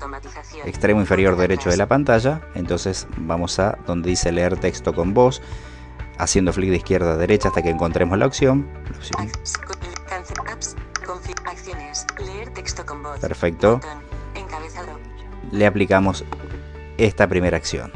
Automatización. 0.00 0.66
Extremo 0.66 1.00
inferior 1.00 1.36
derecho 1.36 1.68
de 1.68 1.76
la 1.76 1.86
pantalla. 1.86 2.40
Entonces 2.54 3.06
vamos 3.18 3.58
a 3.58 3.76
donde 3.86 4.08
dice 4.08 4.32
leer 4.32 4.58
texto 4.58 4.94
con 4.94 5.12
voz. 5.12 5.42
Haciendo 6.18 6.52
flick 6.54 6.70
de 6.70 6.76
izquierda 6.76 7.12
a 7.12 7.16
derecha 7.16 7.48
hasta 7.48 7.60
que 7.62 7.68
encontremos 7.70 8.16
la 8.18 8.26
opción. 8.26 8.66
La 8.90 8.96
opción. 8.96 9.30
Perfecto. 13.20 13.80
Le 15.50 15.66
aplicamos 15.66 16.24
esta 16.96 17.26
primera 17.26 17.56
acción. 17.56 17.92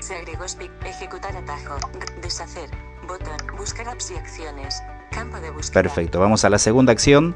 Se 0.00 0.14
agregó 0.14 0.46
speak, 0.48 0.70
ejecutar 0.84 1.34
atajo, 1.36 1.76
d- 1.92 2.20
deshacer, 2.20 2.68
botón, 3.06 3.36
buscar 3.56 3.88
apps 3.88 4.10
y 4.10 4.16
acciones, 4.16 4.82
campo 5.10 5.40
de 5.40 5.50
búsqueda. 5.50 5.82
Perfecto, 5.82 6.20
vamos 6.20 6.44
a 6.44 6.50
la 6.50 6.58
segunda 6.58 6.92
acción. 6.92 7.34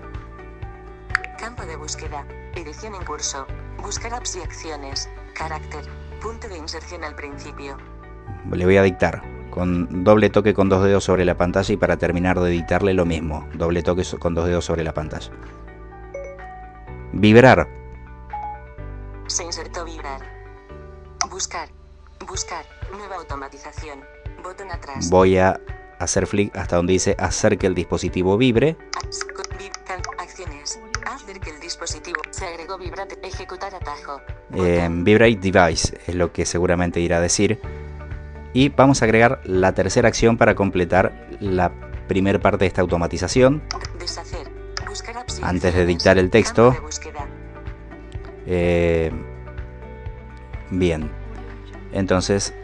Campo 1.38 1.64
de 1.64 1.76
búsqueda, 1.76 2.26
edición 2.54 2.94
en 2.94 3.04
curso, 3.06 3.46
buscar 3.88 4.12
apps 4.12 4.36
y 4.36 4.42
acciones, 4.42 5.08
carácter, 5.32 5.82
punto 6.20 6.46
de 6.46 6.58
inserción 6.58 7.04
al 7.04 7.14
principio. 7.14 7.78
Le 8.52 8.66
voy 8.66 8.76
a 8.76 8.82
dictar 8.82 9.22
con 9.48 10.04
doble 10.04 10.28
toque 10.28 10.52
con 10.52 10.68
dos 10.68 10.84
dedos 10.84 11.04
sobre 11.04 11.24
la 11.24 11.38
pantalla 11.38 11.72
y 11.72 11.78
para 11.78 11.96
terminar 11.96 12.38
de 12.38 12.50
dictarle 12.50 12.92
lo 12.92 13.06
mismo. 13.06 13.48
Doble 13.54 13.82
toque 13.82 14.02
con 14.20 14.34
dos 14.34 14.44
dedos 14.44 14.66
sobre 14.66 14.84
la 14.84 14.92
pantalla. 14.92 15.30
Vibrar. 17.14 17.66
Se 19.26 19.44
insertó 19.44 19.86
vibrar. 19.86 20.20
Buscar, 21.30 21.70
buscar, 22.26 22.66
nueva 22.92 23.16
automatización, 23.16 24.00
botón 24.44 24.70
atrás. 24.70 25.08
Voy 25.08 25.38
a 25.38 25.58
hacer 25.98 26.26
flick 26.26 26.54
hasta 26.54 26.76
donde 26.76 26.92
dice 26.92 27.16
hacer 27.18 27.56
que 27.56 27.66
el 27.66 27.74
dispositivo 27.74 28.36
vibre. 28.36 28.76
Dispositivo 31.78 32.20
se 32.30 32.44
agregó 32.44 32.76
vibrate. 32.76 33.18
Ejecutar 33.22 33.72
atajo. 33.74 34.20
Eh, 34.54 34.88
vibrate 34.90 35.36
device 35.36 35.98
es 36.06 36.14
lo 36.14 36.32
que 36.32 36.44
seguramente 36.44 36.98
irá 37.00 37.18
a 37.18 37.20
decir. 37.20 37.60
Y 38.52 38.70
vamos 38.70 39.00
a 39.00 39.04
agregar 39.04 39.40
la 39.44 39.72
tercera 39.72 40.08
acción 40.08 40.36
para 40.36 40.54
completar 40.56 41.28
la 41.38 41.70
primera 42.08 42.40
parte 42.40 42.64
de 42.64 42.66
esta 42.66 42.80
automatización. 42.80 43.62
Deshacer. 43.98 44.50
Buscar 44.88 45.24
Antes 45.42 45.74
de 45.74 45.86
dictar 45.86 46.18
el 46.18 46.30
texto. 46.30 46.74
Eh, 48.46 49.12
bien, 50.70 51.10
entonces 51.92 52.54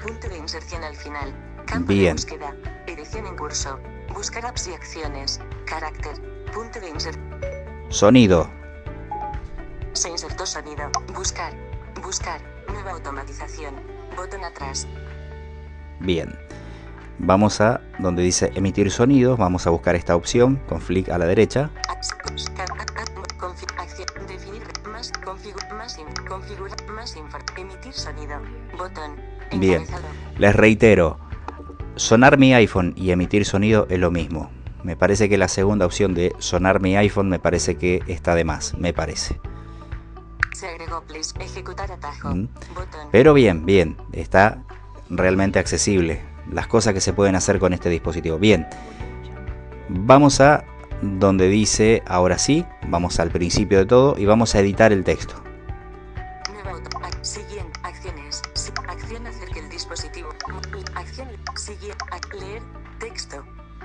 Punto 0.00 0.28
de 0.28 0.38
inserción 0.38 0.84
al 0.84 0.94
final. 0.94 1.34
Campo 1.66 1.88
Bien. 1.88 2.04
de 2.04 2.12
búsqueda. 2.12 2.54
Edición 2.86 3.26
en 3.26 3.36
curso. 3.36 3.80
Buscar 4.14 4.46
apps 4.46 4.68
y 4.68 4.74
acciones. 4.74 5.40
Carácter. 5.66 6.14
Punto 6.54 6.78
de 6.78 6.88
inserción. 6.88 7.35
Sonido. 7.96 8.50
Se 9.94 10.10
insertó 10.10 10.44
sonido. 10.44 10.90
Buscar. 11.14 11.54
Buscar. 12.02 12.40
Nueva 12.68 12.92
automatización. 12.92 13.74
Botón 14.16 14.44
atrás. 14.44 14.86
Bien. 16.00 16.38
Vamos 17.18 17.62
a 17.62 17.80
donde 17.98 18.22
dice 18.22 18.52
emitir 18.54 18.90
sonidos, 18.90 19.38
vamos 19.38 19.66
a 19.66 19.70
buscar 19.70 19.94
esta 19.94 20.14
opción 20.14 20.56
con 20.68 20.82
flick 20.82 21.08
a 21.08 21.16
la 21.16 21.24
derecha. 21.24 21.70
Bien. 29.52 29.86
Les 30.36 30.54
reitero, 30.54 31.18
sonar 31.94 32.36
mi 32.36 32.52
iPhone 32.52 32.92
y 32.94 33.10
emitir 33.10 33.46
sonido 33.46 33.86
es 33.88 33.98
lo 33.98 34.10
mismo. 34.10 34.50
Me 34.86 34.94
parece 34.94 35.28
que 35.28 35.36
la 35.36 35.48
segunda 35.48 35.84
opción 35.84 36.14
de 36.14 36.32
sonar 36.38 36.80
mi 36.80 36.96
iPhone 36.96 37.28
me 37.28 37.40
parece 37.40 37.74
que 37.74 38.04
está 38.06 38.36
de 38.36 38.44
más, 38.44 38.78
me 38.78 38.92
parece. 38.92 39.40
se 40.54 40.68
agregó 40.68 41.02
please, 41.02 41.34
ejecutar 41.40 41.90
atajo, 41.90 42.28
Mm. 42.28 42.48
Pero 43.10 43.34
bien, 43.34 43.66
bien, 43.66 43.96
está 44.12 44.62
realmente 45.10 45.58
accesible. 45.58 46.20
Las 46.52 46.68
cosas 46.68 46.94
que 46.94 47.00
se 47.00 47.12
pueden 47.12 47.34
hacer 47.34 47.58
con 47.58 47.72
este 47.72 47.90
dispositivo. 47.90 48.38
Bien, 48.38 48.68
vamos 49.88 50.40
a 50.40 50.62
donde 51.02 51.48
dice 51.48 52.04
ahora 52.06 52.38
sí, 52.38 52.64
vamos 52.86 53.18
al 53.18 53.30
principio 53.32 53.78
de 53.78 53.86
todo 53.86 54.16
y 54.16 54.24
vamos 54.24 54.54
a 54.54 54.60
editar 54.60 54.92
el 54.92 55.02
texto. 55.02 55.34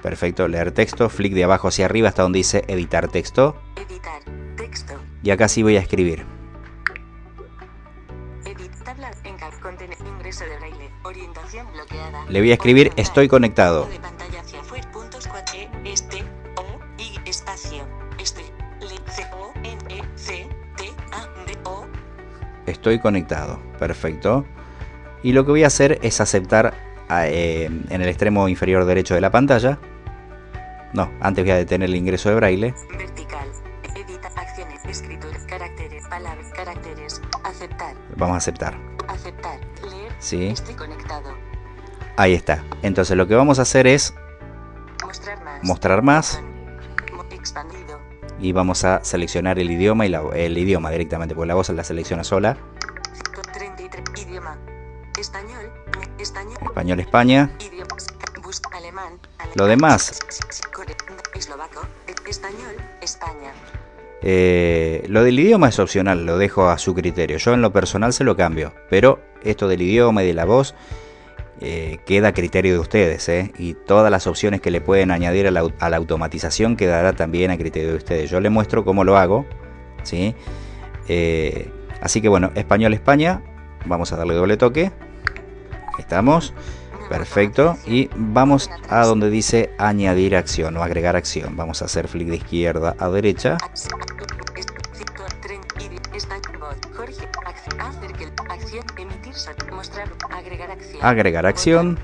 Perfecto, 0.02 0.48
leer 0.48 0.72
texto, 0.72 1.10
flick 1.10 1.34
de 1.34 1.44
abajo 1.44 1.68
hacia 1.68 1.86
arriba 1.86 2.10
hasta 2.10 2.24
donde 2.24 2.38
dice 2.40 2.64
editar 2.68 3.08
texto 3.08 3.56
editar, 3.76 4.22
texto, 4.58 4.94
y 5.24 5.30
acá 5.30 5.48
sí 5.48 5.62
voy 5.64 5.78
a 5.78 5.80
escribir. 5.80 6.26
edit, 8.46 8.72
tabla, 8.84 9.12
encar, 9.24 9.54
contener, 9.60 9.98
ingreso 10.06 10.44
de 10.46 10.58
braille, 10.58 10.90
orientación 11.04 11.68
bloqueada, 11.74 12.26
Le 12.30 12.40
voy 12.40 12.52
a 12.52 12.54
escribir 12.56 12.92
estoy 12.96 13.28
conectado. 13.28 13.86
de 13.86 14.00
pantalla 14.00 14.42
hacia 14.42 14.60
afuera, 14.60 14.90
puntos 14.92 15.28
4, 15.28 15.56
E, 15.56 15.70
este, 15.86 16.24
O, 16.56 16.80
I, 16.98 17.20
espacio, 17.30 17.86
este, 18.20 18.42
le, 18.80 19.12
C, 19.12 19.24
O, 19.34 19.54
N, 19.64 19.78
E, 19.90 20.02
C, 20.16 20.48
T, 20.78 20.86
A, 21.12 21.28
D, 21.46 21.58
O, 21.64 21.86
Estoy 22.66 23.00
conectado, 23.00 23.60
perfecto. 23.78 24.46
Y 25.24 25.34
lo 25.34 25.46
que 25.46 25.52
voy 25.52 25.64
a 25.64 25.68
hacer 25.68 26.00
es 26.02 26.20
aceptar 26.22 26.74
a, 27.08 27.28
eh, 27.28 27.66
en 27.66 28.02
el 28.02 28.08
extremo 28.08 28.48
inferior 28.48 28.86
derecho 28.86 29.14
de 29.14 29.22
la 29.22 29.30
pantalla. 29.30 29.78
No, 30.94 31.10
antes 31.22 31.44
voy 31.44 31.52
a 31.52 31.56
detener 31.56 31.90
el 31.90 31.96
ingreso 31.96 32.30
de 32.30 32.36
braille. 32.36 32.74
vertical, 32.98 33.48
edita, 33.96 34.28
acciones, 34.36 34.84
escritura, 34.86 35.38
caracteres, 35.48 36.06
palabras, 36.08 36.48
caracteres, 36.54 37.22
aceptar, 37.44 37.96
Vamos 38.18 38.36
a 38.36 38.38
aceptar. 38.38 38.78
aceptar, 39.08 39.60
leer, 39.90 40.12
Sí, 40.20 40.48
estoy 40.48 40.76
conectado, 40.76 41.34
ahí 42.18 42.34
está. 42.34 42.64
Entonces 42.82 43.16
lo 43.16 43.28
que 43.28 43.36
vamos 43.36 43.60
a 43.60 43.62
hacer 43.64 43.88
es 43.88 44.14
mostrar 45.06 45.42
más, 45.44 45.64
mostrar 45.64 46.02
más. 46.02 46.42
Expandido, 47.32 48.00
y 48.40 48.52
vamos 48.52 48.84
a 48.84 49.04
seleccionar 49.04 49.58
el 49.58 49.72
idioma 49.72 50.06
y 50.06 50.10
la- 50.10 50.22
el 50.36 50.56
idioma 50.58 50.92
directamente, 50.92 51.34
porque 51.34 51.48
la 51.48 51.56
voz 51.56 51.70
la 51.70 51.84
selecciona 51.84 52.24
sola. 52.24 52.56
33, 53.54 54.04
idioma, 54.28 54.58
español, 55.20 55.72
español, 56.20 56.58
Español 56.62 57.00
España, 57.00 57.52
idiomas, 57.60 58.08
bus, 58.44 58.62
alemán, 58.74 59.20
alemán. 59.40 59.54
Lo 59.56 59.66
demás, 59.66 60.20
eh, 64.22 65.04
lo 65.08 65.24
del 65.24 65.40
idioma 65.40 65.70
es 65.70 65.80
opcional, 65.80 66.26
lo 66.26 66.38
dejo 66.38 66.70
a 66.70 66.78
su 66.78 66.94
criterio. 66.94 67.38
Yo 67.38 67.54
en 67.54 67.62
lo 67.62 67.74
personal 67.74 68.14
se 68.14 68.24
lo 68.24 68.36
cambio, 68.36 68.74
pero 68.90 69.20
esto 69.44 69.68
del 69.68 69.82
idioma 69.82 70.24
y 70.24 70.28
de 70.28 70.34
la 70.34 70.46
voz 70.46 70.76
eh, 71.60 72.00
queda 72.06 72.30
a 72.30 72.34
criterio 72.34 72.74
de 72.74 72.80
ustedes, 72.80 73.30
¿eh? 73.30 73.52
Y 73.58 73.74
todas 73.74 74.10
las 74.12 74.26
opciones 74.28 74.62
que 74.62 74.72
le 74.72 74.82
pueden 74.82 75.12
añadir 75.12 75.48
a 75.48 75.52
la, 75.52 75.98
automatización 75.98 76.76
quedará 76.76 77.14
también 77.14 77.52
a 77.52 77.58
criterio 77.58 77.90
de 77.90 77.98
ustedes. 77.98 78.30
Yo 78.30 78.40
les 78.40 78.52
muestro 78.52 78.84
cómo 78.84 79.04
lo 79.04 79.18
hago, 79.18 79.46
¿sí? 80.04 80.36
Eh, 81.08 81.70
así 82.02 82.22
que 82.22 82.30
bueno, 82.30 82.52
español 82.56 82.94
España, 82.94 83.44
vamos 83.86 84.12
a 84.12 84.18
darle 84.18 84.34
doble 84.34 84.58
toque. 84.58 84.92
Estamos. 86.00 86.54
Perfecto. 87.12 87.78
Y 87.86 88.10
vamos 88.16 88.70
a 88.90 89.06
donde 89.06 89.30
dice 89.30 89.72
añadir 89.78 90.36
acción 90.36 90.78
o 90.78 90.84
agregar 90.84 91.16
acción. 91.16 91.58
Vamos 91.58 91.82
a 91.82 91.86
hacer 91.86 92.08
flick 92.08 92.30
de 92.30 92.38
izquierda 92.38 92.96
a 92.98 93.10
derecha. 93.10 93.58
Agregar 101.02 101.46
acción. 101.46 102.00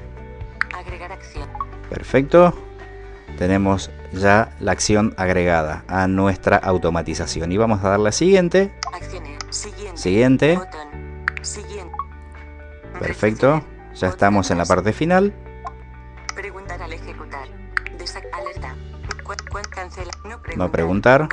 Perfecto. 1.89 2.53
Tenemos 3.37 3.91
ya 4.11 4.55
la 4.59 4.73
acción 4.73 5.13
agregada 5.15 5.85
a 5.87 6.07
nuestra 6.07 6.57
automatización. 6.57 7.51
Y 7.51 7.57
vamos 7.57 7.83
a 7.83 7.89
darle 7.89 8.09
a 8.09 8.11
siguiente. 8.11 8.73
Siguiente. 9.95 10.59
Perfecto. 12.99 13.63
Ya 13.99 14.09
estamos 14.09 14.51
en 14.51 14.59
la 14.59 14.65
parte 14.65 14.93
final. 14.93 15.33
Preguntar 16.35 16.81
al 16.81 16.93
ejecutar. 16.93 17.47
Alerta. 18.31 18.75
No 20.55 20.71
preguntar. 20.71 21.27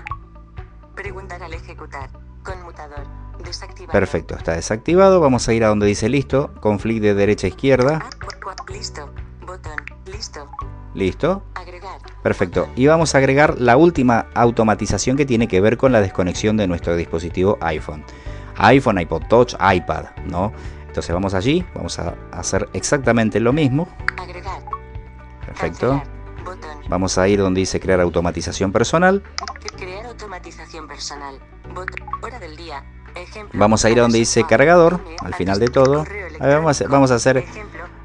Preguntar. 0.94 1.42
Al 1.42 1.52
ejecutar. 1.52 2.08
Conmutador. 2.42 3.06
Perfecto, 3.92 4.34
está 4.34 4.52
desactivado. 4.52 5.20
Vamos 5.20 5.46
a 5.48 5.52
ir 5.52 5.64
a 5.64 5.68
donde 5.68 5.86
dice 5.86 6.08
listo. 6.08 6.54
Con 6.60 6.78
flick 6.78 7.02
de 7.02 7.14
derecha 7.14 7.46
a 7.46 7.50
izquierda. 7.50 8.00
Ah, 8.02 8.72
listo. 8.72 9.12
Botón. 9.46 9.76
Listo. 10.06 10.48
Listo. 10.94 11.42
Agregar. 11.54 12.00
Perfecto. 12.22 12.68
Y 12.76 12.86
vamos 12.86 13.14
a 13.14 13.18
agregar 13.18 13.60
la 13.60 13.76
última 13.76 14.26
automatización 14.34 15.18
que 15.18 15.26
tiene 15.26 15.48
que 15.48 15.60
ver 15.60 15.76
con 15.76 15.92
la 15.92 16.00
desconexión 16.00 16.56
de 16.56 16.66
nuestro 16.66 16.96
dispositivo 16.96 17.58
iPhone. 17.60 18.04
iPhone, 18.56 19.00
iPod 19.00 19.24
Touch, 19.28 19.54
iPad, 19.54 20.06
¿no? 20.26 20.52
Entonces 20.94 21.12
vamos 21.12 21.34
allí, 21.34 21.66
vamos 21.74 21.98
a 21.98 22.14
hacer 22.30 22.68
exactamente 22.72 23.40
lo 23.40 23.52
mismo. 23.52 23.88
Agregar. 24.16 24.62
Perfecto. 25.44 26.00
Cancelar. 26.44 26.88
Vamos 26.88 27.18
a 27.18 27.26
ir 27.26 27.40
donde 27.40 27.58
dice 27.58 27.80
crear 27.80 27.98
automatización 28.00 28.70
personal. 28.70 29.20
Cre- 29.60 29.74
Crear 29.76 30.06
automatización 30.06 30.86
personal. 30.86 31.40
Botón. 31.74 31.96
Hora 32.22 32.38
del 32.38 32.56
día. 32.56 32.84
Ejemplo. 33.16 33.58
Vamos 33.58 33.84
a 33.84 33.90
ir 33.90 33.98
a 33.98 34.02
donde 34.02 34.18
dice 34.18 34.44
cargador, 34.46 35.00
al 35.18 35.34
final 35.34 35.58
de 35.58 35.66
todo. 35.66 36.02
A 36.38 36.46
ver, 36.46 36.58
vamos 36.58 36.80
a- 36.80 36.86
vamos 36.86 37.10
a 37.10 37.16
hacer-. 37.16 37.44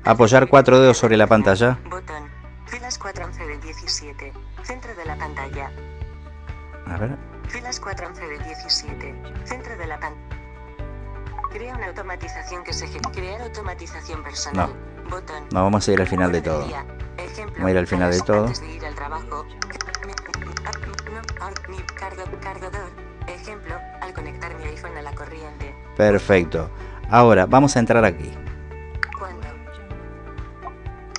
Apoyar 0.04 0.48
cuatro 0.50 0.80
dedos 0.80 0.98
sobre 0.98 1.16
la 1.16 1.28
pantalla. 1.28 1.78
Botón. 1.92 2.24
Filas 2.66 2.98
411 2.98 3.46
de 3.46 3.58
17. 3.60 4.34
Centro 4.64 4.96
de 4.96 5.06
la 5.06 5.16
pantalla. 5.16 5.70
A 6.88 6.98
ver. 6.98 7.16
Filas 7.50 7.80
411 7.80 8.28
de 8.28 8.44
17. 8.46 9.16
Centro 9.46 9.78
de 9.78 9.86
la 9.86 10.00
pantalla. 10.00 10.29
Crea 11.52 11.76
una 11.76 11.88
automatización 11.88 12.64
que 12.64 12.74
se 12.74 12.86
ejecuta. 12.86 13.12
Crear 13.12 13.42
automatización 13.42 14.24
personal. 14.24 14.70
Botón. 15.10 15.44
No, 15.52 15.64
vamos 15.64 15.88
a 15.88 15.92
ir 15.92 16.00
al 16.00 16.08
final 16.08 16.32
de 16.32 16.42
todo. 16.42 16.64
Ejemplo. 17.18 17.56
Vamos 17.56 17.68
a 17.68 17.72
ir 17.72 17.78
al 17.78 17.88
final 17.88 18.12
de 18.12 18.22
todo. 18.22 18.48
De 18.48 18.72
ir 18.72 18.86
al 18.86 18.96
trabajo. 18.96 19.24
No. 19.30 19.46
Ejemplo. 23.28 23.76
Al 24.02 24.14
conectar 24.14 24.56
mi 24.58 24.64
iPhone 24.66 24.96
a 24.98 25.02
la 25.02 25.14
corriente. 25.14 25.76
Perfecto. 25.98 26.70
Ahora 27.10 27.48
vamos 27.48 27.76
a 27.76 27.80
entrar 27.80 28.06
aquí. 28.06 28.32
Cuando. 29.18 29.48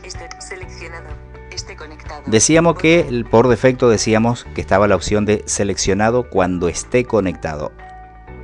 Esté 0.05 0.29
seleccionado. 0.41 1.09
Esté 1.51 1.75
conectado. 1.75 2.23
Decíamos 2.27 2.79
que 2.79 3.25
por 3.29 3.49
defecto 3.49 3.89
decíamos 3.89 4.45
que 4.55 4.61
estaba 4.61 4.87
la 4.87 4.95
opción 4.95 5.25
de 5.25 5.43
seleccionado 5.47 6.31
cuando 6.31 6.69
esté 6.69 7.05
conectado. 7.05 7.73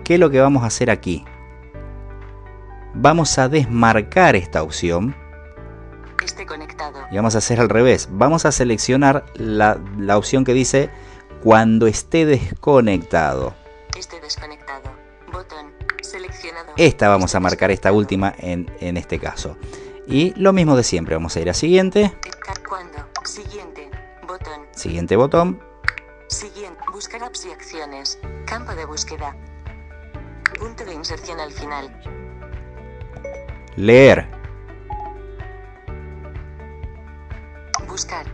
¿Qué 0.03 0.15
es 0.15 0.21
lo 0.21 0.31
que 0.31 0.41
vamos 0.41 0.65
a 0.65 0.67
hacer 0.67 0.91
aquí? 0.91 1.25
Vamos 2.99 3.39
a 3.39 3.49
desmarcar 3.49 4.37
esta 4.37 4.63
opción 4.63 5.15
Esté 6.25 6.47
conectado. 6.47 6.99
y 7.11 7.17
vamos 7.17 7.35
a 7.35 7.39
hacer 7.39 7.61
al 7.61 7.69
revés. 7.69 8.09
Vamos 8.11 8.47
a 8.47 8.53
seleccionar 8.53 9.27
la, 9.35 9.79
la 9.99 10.17
opción 10.17 10.45
que 10.45 10.55
dice 10.55 10.91
cuando 11.43 11.87
esté 11.87 12.25
desconectado. 12.27 13.55
Esté 13.97 14.21
desconectado. 14.21 14.91
Botón. 15.31 15.73
Seleccionado. 16.03 16.73
Esta 16.77 17.09
vamos 17.09 17.35
a 17.35 17.41
marcar 17.41 17.71
esta 17.71 17.93
última 17.93 18.35
en, 18.39 18.71
en 18.81 18.97
este 18.97 19.19
caso. 19.19 19.57
Y 20.07 20.33
lo 20.41 20.53
mismo 20.53 20.77
de 20.77 20.83
siempre. 20.83 21.15
Vamos 21.15 21.37
a 21.37 21.41
ir 21.41 21.51
a 21.51 21.55
siguiente. 21.55 22.13
Cuando. 22.69 22.97
Siguiente. 23.25 23.91
Botón. 24.27 24.63
Siguiente 24.73 25.17
botón. 25.17 25.61
Siguiente. 26.29 26.81
Buscar 26.93 27.23
apps 27.25 27.45
y 27.47 27.51
acciones. 27.53 28.19
Campo 28.47 28.75
de 28.75 28.87
búsqueda. 28.87 29.37
Punto 30.59 30.85
de 30.85 30.95
inserción 30.95 31.39
al 31.41 31.53
final. 31.53 32.26
Leer. 33.77 34.27
Buscar. 37.87 38.27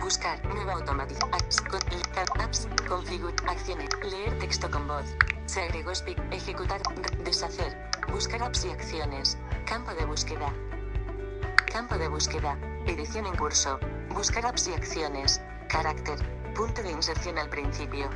Buscar. 0.00 0.44
Nueva 0.46 0.72
automática. 0.74 1.26
Apps. 1.32 1.60
Con, 1.62 1.80
ca- 2.14 2.42
apps. 2.44 2.68
Configure. 2.88 3.34
Acciones. 3.48 3.88
Leer 4.10 4.38
texto 4.38 4.70
con 4.70 4.86
voz. 4.88 5.14
Se 5.46 5.62
agregó 5.62 5.94
speak. 5.94 6.18
Ejecutar. 6.32 6.80
Deshacer. 7.24 7.76
Buscar 8.10 8.42
apps 8.42 8.64
y 8.64 8.70
acciones. 8.70 9.38
Campo 9.66 9.94
de 9.94 10.04
búsqueda. 10.04 10.52
Campo 11.72 11.96
de 11.96 12.08
búsqueda. 12.08 12.56
Edición 12.86 13.26
en 13.26 13.36
curso. 13.36 13.78
Buscar 14.10 14.46
apps 14.46 14.68
y 14.68 14.74
acciones. 14.74 15.40
Carácter. 15.68 16.18
Punto 16.54 16.82
de 16.82 16.90
inserción 16.90 17.38
al 17.38 17.48
principio. 17.48 18.10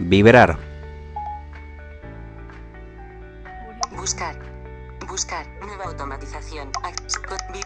Vibrar. 0.00 0.58
Buscar. 3.96 4.36
Buscar. 5.08 5.46
Nueva 5.60 5.84
automatización. 5.84 6.70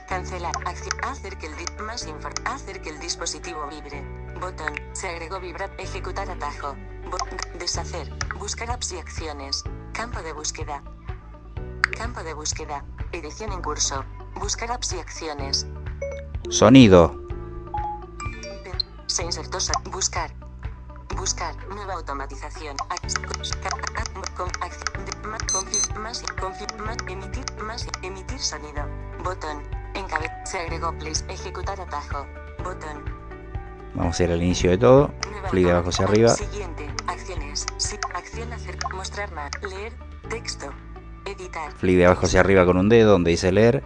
Cancelar. 0.09 0.53
Acción. 0.67 1.05
Hacer 1.05 1.39
que 1.39 1.47
el 1.47 1.55
más 1.85 2.07
Hacer 2.45 2.83
que 2.83 2.91
el 2.91 3.01
dispositivo 3.01 3.67
vibre. 3.69 4.05
Botón. 4.41 4.75
Se 4.93 5.09
agregó 5.09 5.41
vibrar. 5.41 5.71
Ejecutar 5.79 6.31
atajo. 6.31 6.77
Deshacer. 7.59 8.13
Buscar 8.39 8.71
apps 8.71 8.93
y 8.93 8.99
acciones. 8.99 9.65
Campo 9.93 10.23
de 10.23 10.33
búsqueda. 10.33 10.83
Campo 11.97 12.23
de 12.23 12.35
búsqueda. 12.35 12.85
Edición 13.13 13.53
en 13.53 13.63
curso. 13.63 14.05
Buscar 14.35 14.71
apps 14.73 14.93
y 14.93 14.99
acciones. 14.99 15.67
Sonido. 16.51 17.21
Se 19.07 19.25
insertó. 19.25 19.59
Buscar. 19.91 20.31
Buscar. 21.17 21.57
Nueva 21.69 21.95
automatización. 21.95 22.77
Con- 24.41 24.51
Más. 26.03 26.25
confi- 26.25 26.77
más- 26.79 26.97
Emitir. 27.07 27.45
Más. 27.63 27.87
Emitir 28.03 28.39
sonido. 28.39 28.87
Botón. 29.23 29.63
Encabe. 29.95 30.31
Se 30.47 30.59
agregó. 30.61 30.93
Please. 30.99 31.23
Ejecutar 31.29 31.79
atajo. 31.79 32.27
Botón. 32.65 33.05
Vamos 33.95 34.19
a 34.19 34.25
ir 34.25 34.33
al 34.33 34.43
inicio 34.43 34.71
de 34.71 34.79
todo. 34.79 35.13
Flick 35.51 35.67
de 35.67 35.73
abajo 35.73 35.91
hacia 35.91 36.07
arriba. 36.07 36.31
Siguiente. 36.31 36.89
Acciones. 37.07 37.67
Sí. 37.77 37.99
Acción 38.15 38.51
hacer. 38.55 38.79
Mostrar 38.95 39.31
más. 39.33 39.51
Leer. 39.63 39.93
Texto. 40.31 40.73
Editar. 41.27 41.71
Flick 41.73 41.99
de 41.99 42.07
abajo 42.07 42.25
hacia 42.25 42.41
arriba 42.41 42.65
con 42.65 42.79
un 42.79 42.89
dedo 42.89 43.11
donde 43.13 43.33
dice 43.33 43.53
leer. 43.53 43.85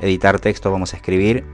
Editar 0.00 0.40
texto. 0.40 0.70
Vamos 0.70 0.94
a 0.94 0.96
escribir. 0.96 1.44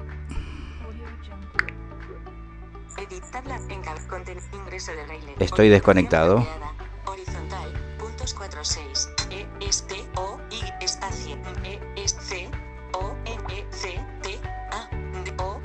Estoy 5.40 5.68
desconectado. 5.68 6.46
46. 8.48 9.10
E 9.30 9.46
S 9.60 9.84
T 9.86 9.94
O 10.16 10.38
I 10.50 10.84
espacio. 10.84 11.36
E 11.64 11.80
S 11.96 12.16
C 12.20 12.48
O 12.92 13.14
N 13.24 13.42
E 13.54 13.66
C 13.70 13.98
T 14.22 14.38
A 14.70 14.88
D 15.24 15.34
O. 15.38 15.60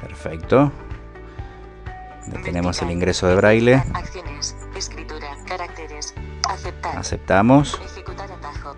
Perfecto. 0.00 0.70
Tenemos 2.44 2.80
el 2.82 2.90
ingreso 2.90 3.26
de 3.26 3.34
braille. 3.34 3.82
Acciones. 3.94 4.56
Escritura. 4.76 5.36
Caracteres. 5.46 6.14
Aceptar. 6.48 6.96
Aceptamos. 6.96 7.80
Ejecutar 7.84 8.30
atajo. 8.30 8.76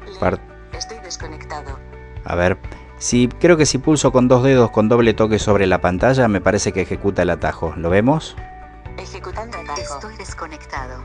Estoy 0.73 0.99
desconectado. 1.01 1.79
A 2.25 2.35
ver. 2.35 2.59
Si 2.99 3.29
creo 3.29 3.57
que 3.57 3.64
si 3.64 3.79
pulso 3.79 4.11
con 4.11 4.27
dos 4.27 4.43
dedos 4.43 4.73
con 4.73 4.88
doble 4.88 5.14
toque 5.14 5.38
sobre 5.38 5.69
la 5.69 5.81
pantalla, 5.81 6.27
me 6.27 6.41
parece 6.41 6.73
que 6.73 6.81
ejecuta 6.81 7.23
el 7.23 7.31
atajo. 7.31 7.73
¿Lo 7.77 7.91
vemos? 7.91 8.37
Ejecutando 8.97 9.57
atajo. 9.59 9.81
Estoy 9.81 10.17
desconectado. 10.17 11.05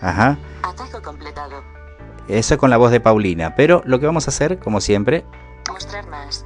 Ajá. 0.00 0.38
Atajo 0.68 1.02
completado. 1.02 1.62
Eso 2.28 2.54
es 2.54 2.60
con 2.60 2.70
la 2.70 2.76
voz 2.76 2.90
de 2.90 3.00
Paulina. 3.00 3.54
Pero 3.54 3.82
lo 3.84 3.98
que 4.00 4.06
vamos 4.06 4.26
a 4.28 4.30
hacer, 4.30 4.58
como 4.58 4.80
siempre, 4.80 5.24
Mostrar 5.70 6.06
más. 6.08 6.44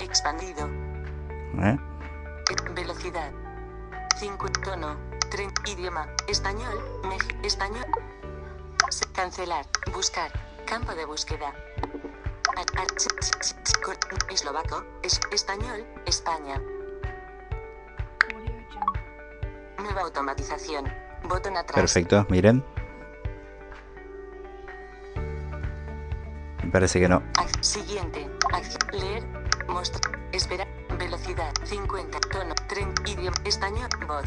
Expandido. 0.00 0.68
¿eh? 1.62 1.76
Velocidad. 2.74 3.30
5. 4.18 4.48
Tono. 4.64 4.96
Tren. 5.30 5.50
Idioma. 5.66 6.06
Español. 6.28 6.78
Mex- 7.04 7.44
español. 7.44 7.84
Se- 8.90 9.06
Cancelar. 9.12 9.66
Buscar. 9.92 10.30
Campo 10.66 10.94
de 10.94 11.04
búsqueda. 11.04 11.52
Eslovaco. 14.30 14.84
Es- 15.02 15.20
español. 15.32 15.84
España. 16.06 16.60
Nueva 19.78 20.00
automatización. 20.02 20.84
Botón 21.28 21.56
atrás. 21.56 21.76
Perfecto, 21.76 22.26
miren. 22.28 22.64
Parece 26.74 26.98
que 26.98 27.08
no. 27.08 27.22
Siguiente. 27.60 28.28
Acción. 28.52 28.82
Leer. 28.90 29.22
Mostrar. 29.68 30.18
Espera. 30.32 30.66
Velocidad. 30.98 31.52
50. 31.62 32.18
Tono. 32.32 32.52
Tren. 32.68 32.92
Idioma. 33.06 33.36
Español. 33.44 33.88
Voz. 34.08 34.26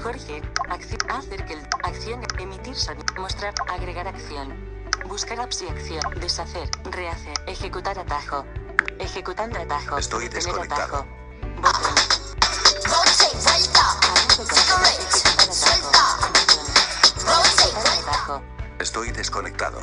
Jorge. 0.00 0.40
Acción. 0.70 1.00
Hacer 1.10 1.44
que 1.44 1.54
el. 1.54 1.60
Acción. 1.82 2.20
Emitir 2.38 2.76
sonido. 2.76 3.04
Mostrar. 3.16 3.52
Agregar 3.68 4.06
acción. 4.06 4.54
Buscar 5.08 5.40
apps 5.40 5.62
y 5.62 5.68
acción. 5.68 6.00
Deshacer. 6.20 6.70
Rehacer. 6.92 7.34
Ejecutar 7.48 7.98
atajo. 7.98 8.44
Ejecutando 9.00 9.58
atajo. 9.58 9.98
Estoy 9.98 10.28
desconectado. 10.28 10.98
atajo. 10.98 11.06
Botón. 11.56 11.94
Atajo. 18.06 18.42
Estoy 18.78 19.10
desconectado. 19.10 19.80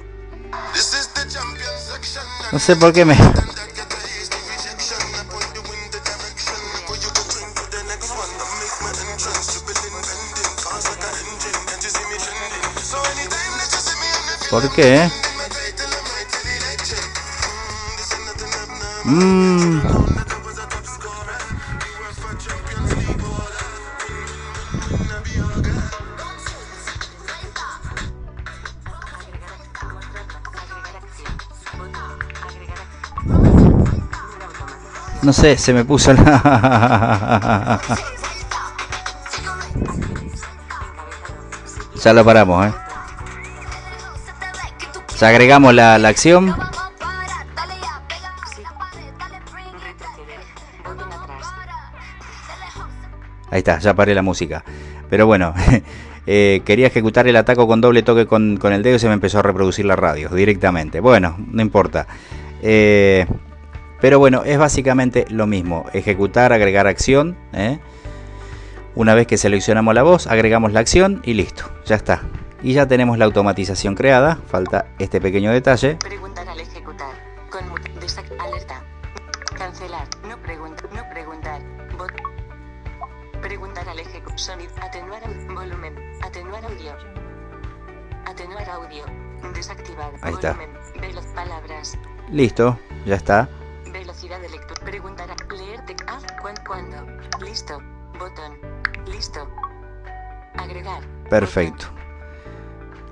No 2.51 2.59
sé 2.59 2.75
por 2.75 2.93
qué 2.93 3.05
me... 3.05 3.17
¿Por 14.49 14.71
qué? 14.73 15.11
Mm. 19.03 20.14
No 35.25 35.33
sé, 35.33 35.57
se 35.57 35.73
me 35.73 35.83
puso 35.83 36.13
la... 36.13 37.81
ya 42.03 42.13
lo 42.13 42.23
paramos, 42.23 42.67
¿eh? 42.67 42.73
Ya 45.19 45.29
agregamos 45.29 45.73
la, 45.73 45.97
la 45.97 46.09
acción. 46.09 46.55
Ahí 53.49 53.59
está, 53.59 53.79
ya 53.79 53.95
paré 53.95 54.13
la 54.13 54.21
música. 54.21 54.63
Pero 55.09 55.25
bueno, 55.25 55.55
eh, 56.27 56.61
quería 56.65 56.85
ejecutar 56.85 57.27
el 57.27 57.35
ataco 57.35 57.67
con 57.67 57.81
doble 57.81 58.03
toque 58.03 58.27
con, 58.27 58.57
con 58.57 58.73
el 58.73 58.83
dedo 58.83 58.97
y 58.97 58.99
se 58.99 59.07
me 59.07 59.15
empezó 59.15 59.39
a 59.39 59.41
reproducir 59.41 59.85
la 59.85 59.95
radio 59.95 60.29
directamente. 60.29 60.99
Bueno, 60.99 61.35
no 61.51 61.63
importa. 61.63 62.05
Eh, 62.61 63.25
pero 64.01 64.19
bueno, 64.19 64.43
es 64.43 64.57
básicamente 64.57 65.25
lo 65.29 65.47
mismo. 65.47 65.85
Ejecutar, 65.93 66.53
agregar 66.53 66.87
acción. 66.87 67.37
¿eh? 67.53 67.79
Una 68.95 69.13
vez 69.13 69.27
que 69.27 69.37
seleccionamos 69.37 69.93
la 69.93 70.03
voz, 70.03 70.27
agregamos 70.27 70.71
la 70.71 70.79
acción 70.79 71.21
y 71.23 71.33
listo. 71.33 71.65
Ya 71.85 71.95
está. 71.95 72.23
Y 72.61 72.73
ya 72.73 72.87
tenemos 72.87 73.17
la 73.17 73.25
automatización 73.25 73.95
creada. 73.95 74.39
Falta 74.47 74.87
este 74.99 75.21
pequeño 75.21 75.51
detalle. 75.51 75.95
Preguntar 75.95 76.47
al 76.47 76.59
ejecutar. 76.59 77.13
Con 77.49 77.63
alerta. 78.39 78.83
Cancelar. 79.57 80.07
No 80.27 80.37
preguntar. 80.41 80.89
No 80.93 81.09
preguntar. 81.09 81.61
Preguntar 83.41 83.89
al 83.89 83.99
ejecutar. 83.99 84.39
Sonido. 84.39 84.71
Atenuar 84.81 85.21
volumen. 85.53 85.95
Atenuar 86.23 86.63
audio. 86.65 86.93
Atenuar 88.25 88.69
audio. 88.69 89.05
Desactivar. 89.53 90.11
Ahí 90.21 90.33
está. 90.33 90.53
volumen. 90.53 90.77
Veloz 90.99 91.25
palabras. 91.27 91.97
Listo, 92.31 92.79
ya 93.05 93.15
está. 93.15 93.49
Velocidad 94.27 94.41
de 94.41 94.57
lectura. 94.57 94.81
Preguntar 94.85 95.29
a 95.29 95.53
leer 95.53 95.85
te 95.85 95.95
haz 96.07 96.23
cuan- 96.41 96.55
cuándo. 96.65 96.97
Listo. 97.45 97.79
Botón. 98.17 98.57
Listo. 99.05 99.47
Agregar. 100.57 101.03
Perfecto. 101.29 101.85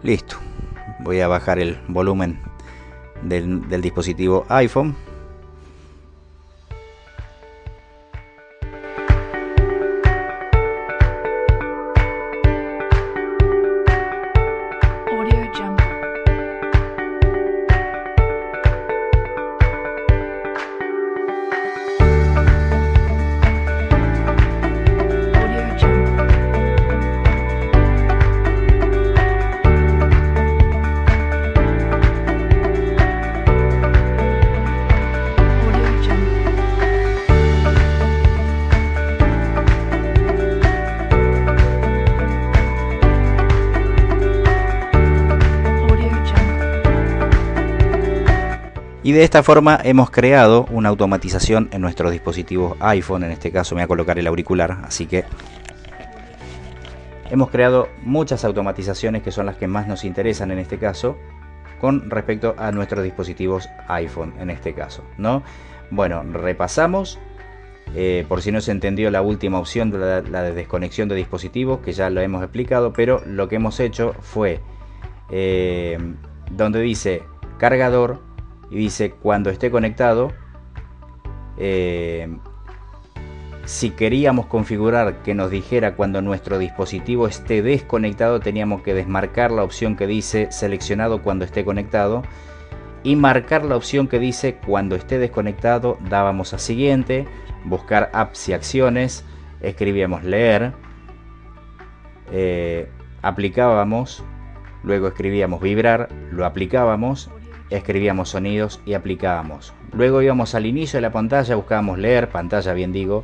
Listo. 0.02 0.38
Voy 1.02 1.22
a 1.22 1.28
bajar 1.28 1.60
el 1.60 1.80
volumen 1.88 2.42
del, 3.22 3.68
del 3.70 3.82
dispositivo 3.82 4.44
iPhone. 4.50 4.96
Y 49.14 49.16
de 49.16 49.24
esta 49.24 49.44
forma 49.44 49.80
hemos 49.84 50.10
creado 50.10 50.66
una 50.72 50.90
automatización 50.90 51.70
en 51.72 51.82
nuestros 51.82 52.12
dispositivos 52.12 52.76
iPhone. 52.80 53.24
En 53.24 53.30
este 53.30 53.52
caso 53.52 53.76
me 53.76 53.82
voy 53.82 53.84
a 53.84 53.88
colocar 53.88 54.18
el 54.18 54.26
auricular. 54.26 54.80
Así 54.84 55.06
que 55.06 55.24
hemos 57.30 57.52
creado 57.52 57.90
muchas 58.02 58.44
automatizaciones 58.44 59.22
que 59.22 59.32
son 59.32 59.46
las 59.46 59.56
que 59.58 59.68
más 59.68 59.88
nos 59.88 60.04
interesan 60.04 60.50
en 60.50 60.58
este 60.58 60.80
caso. 60.80 61.16
Con 61.80 62.10
respecto 62.10 62.56
a 62.58 62.72
nuestros 62.72 63.04
dispositivos 63.04 63.70
iPhone 63.88 64.34
en 64.40 64.50
este 64.50 64.74
caso. 64.74 65.04
¿no? 65.20 65.44
Bueno, 65.92 66.24
repasamos. 66.24 67.20
Eh, 67.94 68.26
por 68.28 68.42
si 68.42 68.52
no 68.52 68.62
se 68.62 68.72
entendió 68.72 69.12
la 69.12 69.22
última 69.22 69.60
opción, 69.60 69.92
de 69.92 70.00
la, 70.00 70.22
la 70.22 70.42
de 70.42 70.54
desconexión 70.54 71.08
de 71.08 71.14
dispositivos, 71.14 71.82
que 71.82 71.94
ya 71.94 72.10
lo 72.10 72.20
hemos 72.20 72.42
explicado, 72.42 72.94
pero 72.94 73.22
lo 73.28 73.48
que 73.48 73.58
hemos 73.58 73.80
hecho 73.80 74.16
fue 74.22 74.60
eh, 75.30 76.00
donde 76.50 76.82
dice 76.82 77.22
cargador 77.60 78.33
y 78.74 78.78
dice 78.78 79.12
cuando 79.12 79.52
esté 79.52 79.70
conectado. 79.70 80.34
eh, 81.58 82.28
si 83.66 83.92
queríamos 83.92 84.48
configurar 84.48 85.22
que 85.22 85.36
nos 85.36 85.50
dijera 85.50 85.96
cuando 85.96 86.22
nuestro 86.22 86.58
dispositivo 86.58 87.28
esté 87.28 87.62
desconectado, 87.62 88.40
teníamos 88.42 88.82
que 88.82 88.94
desmarcar 88.94 89.52
la 89.52 89.64
opción 89.64 89.96
que 89.96 90.06
dice 90.06 90.52
seleccionado 90.52 91.22
cuando 91.22 91.46
esté 91.46 91.64
conectado 91.64 92.24
y 93.04 93.16
marcar 93.16 93.64
la 93.64 93.78
opción 93.78 94.08
que 94.08 94.20
dice 94.20 94.56
cuando 94.66 94.96
esté 94.96 95.18
desconectado, 95.18 95.98
dábamos 96.10 96.54
a 96.54 96.58
siguiente, 96.58 97.26
buscar 97.64 98.10
apps 98.14 98.50
y 98.50 98.54
acciones, 98.54 99.24
escribíamos 99.62 100.24
leer, 100.24 100.74
eh, 102.32 102.90
aplicábamos, 103.22 104.24
luego 104.84 105.08
escribíamos 105.08 105.62
vibrar, 105.62 106.10
lo 106.32 106.46
aplicábamos, 106.46 107.30
escribíamos 107.76 108.30
sonidos 108.30 108.80
y 108.86 108.94
aplicábamos. 108.94 109.74
Luego 109.94 110.22
íbamos 110.22 110.56
al 110.56 110.66
inicio 110.66 110.98
de 110.98 111.02
la 111.02 111.12
pantalla, 111.12 111.56
buscábamos 111.56 111.98
leer, 112.00 112.30
pantalla 112.30 112.74
bien 112.74 112.92
digo, 112.92 113.24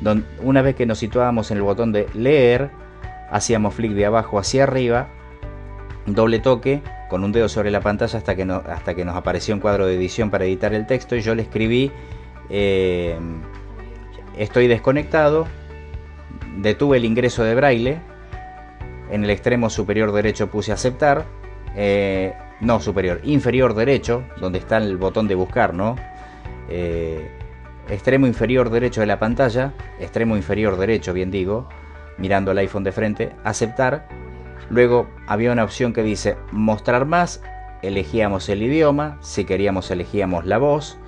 don- 0.00 0.24
una 0.42 0.62
vez 0.62 0.74
que 0.74 0.86
nos 0.86 0.98
situábamos 0.98 1.50
en 1.50 1.58
el 1.58 1.62
botón 1.62 1.92
de 1.92 2.06
leer, 2.14 2.70
hacíamos 3.30 3.74
flick 3.74 3.92
de 3.92 4.06
abajo 4.06 4.38
hacia 4.38 4.62
arriba, 4.64 5.08
doble 6.06 6.38
toque 6.38 6.80
con 7.10 7.24
un 7.24 7.32
dedo 7.32 7.48
sobre 7.48 7.70
la 7.70 7.80
pantalla 7.80 8.18
hasta 8.18 8.34
que, 8.34 8.44
no- 8.44 8.62
hasta 8.66 8.94
que 8.94 9.04
nos 9.04 9.16
apareció 9.16 9.54
un 9.54 9.60
cuadro 9.60 9.86
de 9.86 9.94
edición 9.94 10.30
para 10.30 10.44
editar 10.44 10.72
el 10.74 10.86
texto 10.86 11.16
y 11.16 11.20
yo 11.20 11.34
le 11.34 11.42
escribí 11.42 11.90
eh, 12.50 13.18
estoy 14.36 14.66
desconectado, 14.68 15.46
detuve 16.58 16.96
el 16.98 17.04
ingreso 17.04 17.44
de 17.44 17.54
braille, 17.54 17.98
en 19.10 19.24
el 19.24 19.30
extremo 19.30 19.68
superior 19.70 20.12
derecho 20.12 20.48
puse 20.48 20.70
aceptar, 20.72 21.24
eh, 21.76 22.34
no 22.60 22.80
superior, 22.80 23.20
inferior 23.24 23.74
derecho, 23.74 24.24
donde 24.40 24.58
está 24.58 24.78
el 24.78 24.96
botón 24.96 25.28
de 25.28 25.34
buscar, 25.34 25.74
¿no? 25.74 25.96
Eh, 26.68 27.30
extremo 27.88 28.26
inferior 28.26 28.70
derecho 28.70 29.00
de 29.00 29.06
la 29.06 29.18
pantalla, 29.18 29.72
extremo 29.98 30.36
inferior 30.36 30.76
derecho, 30.76 31.12
bien 31.12 31.30
digo, 31.30 31.68
mirando 32.18 32.50
el 32.50 32.58
iPhone 32.58 32.84
de 32.84 32.92
frente, 32.92 33.32
aceptar. 33.44 34.08
Luego 34.70 35.08
había 35.26 35.52
una 35.52 35.64
opción 35.64 35.92
que 35.92 36.02
dice 36.02 36.36
mostrar 36.52 37.06
más, 37.06 37.42
elegíamos 37.82 38.48
el 38.48 38.62
idioma, 38.62 39.18
si 39.20 39.44
queríamos 39.44 39.90
elegíamos 39.90 40.44
la 40.44 40.58
voz 40.58 40.98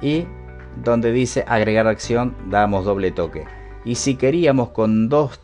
y 0.00 0.26
donde 0.82 1.12
dice 1.12 1.44
agregar 1.46 1.86
acción 1.86 2.34
damos 2.46 2.84
doble 2.84 3.12
toque. 3.12 3.44
Y 3.84 3.96
si 3.96 4.16
queríamos 4.16 4.70
con 4.70 5.08
dos 5.08 5.40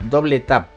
doble 0.00 0.40
tap 0.40 0.75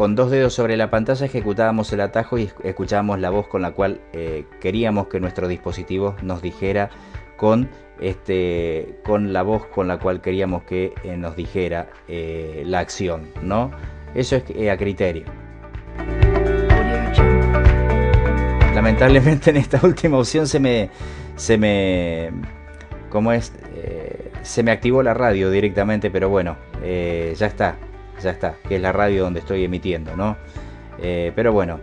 con 0.00 0.14
dos 0.14 0.30
dedos 0.30 0.54
sobre 0.54 0.78
la 0.78 0.88
pantalla 0.88 1.26
ejecutábamos 1.26 1.92
el 1.92 2.00
atajo 2.00 2.38
y 2.38 2.50
escuchábamos 2.64 3.20
la 3.20 3.28
voz 3.28 3.48
con 3.48 3.60
la 3.60 3.72
cual 3.72 4.00
eh, 4.14 4.46
queríamos 4.58 5.08
que 5.08 5.20
nuestro 5.20 5.46
dispositivo 5.46 6.16
nos 6.22 6.40
dijera 6.40 6.88
con, 7.36 7.68
este, 8.00 8.98
con 9.04 9.34
la 9.34 9.42
voz 9.42 9.66
con 9.66 9.88
la 9.88 9.98
cual 9.98 10.22
queríamos 10.22 10.62
que 10.62 10.94
eh, 11.04 11.18
nos 11.18 11.36
dijera 11.36 11.90
eh, 12.08 12.62
la 12.64 12.78
acción, 12.78 13.28
¿no? 13.42 13.72
Eso 14.14 14.36
es 14.36 14.70
a 14.70 14.76
criterio. 14.78 15.26
Lamentablemente 18.74 19.50
en 19.50 19.58
esta 19.58 19.80
última 19.86 20.16
opción 20.16 20.46
se 20.46 20.60
me, 20.60 20.88
se 21.36 21.58
me, 21.58 22.30
¿cómo 23.10 23.32
es? 23.32 23.52
se 24.40 24.62
me 24.62 24.70
activó 24.70 25.02
la 25.02 25.12
radio 25.12 25.50
directamente, 25.50 26.10
pero 26.10 26.30
bueno, 26.30 26.56
ya 26.82 27.46
está 27.46 27.76
ya 28.22 28.30
está, 28.30 28.54
que 28.68 28.76
es 28.76 28.82
la 28.82 28.92
radio 28.92 29.24
donde 29.24 29.40
estoy 29.40 29.64
emitiendo, 29.64 30.16
¿no? 30.16 30.36
Eh, 30.98 31.32
pero 31.34 31.52
bueno, 31.52 31.80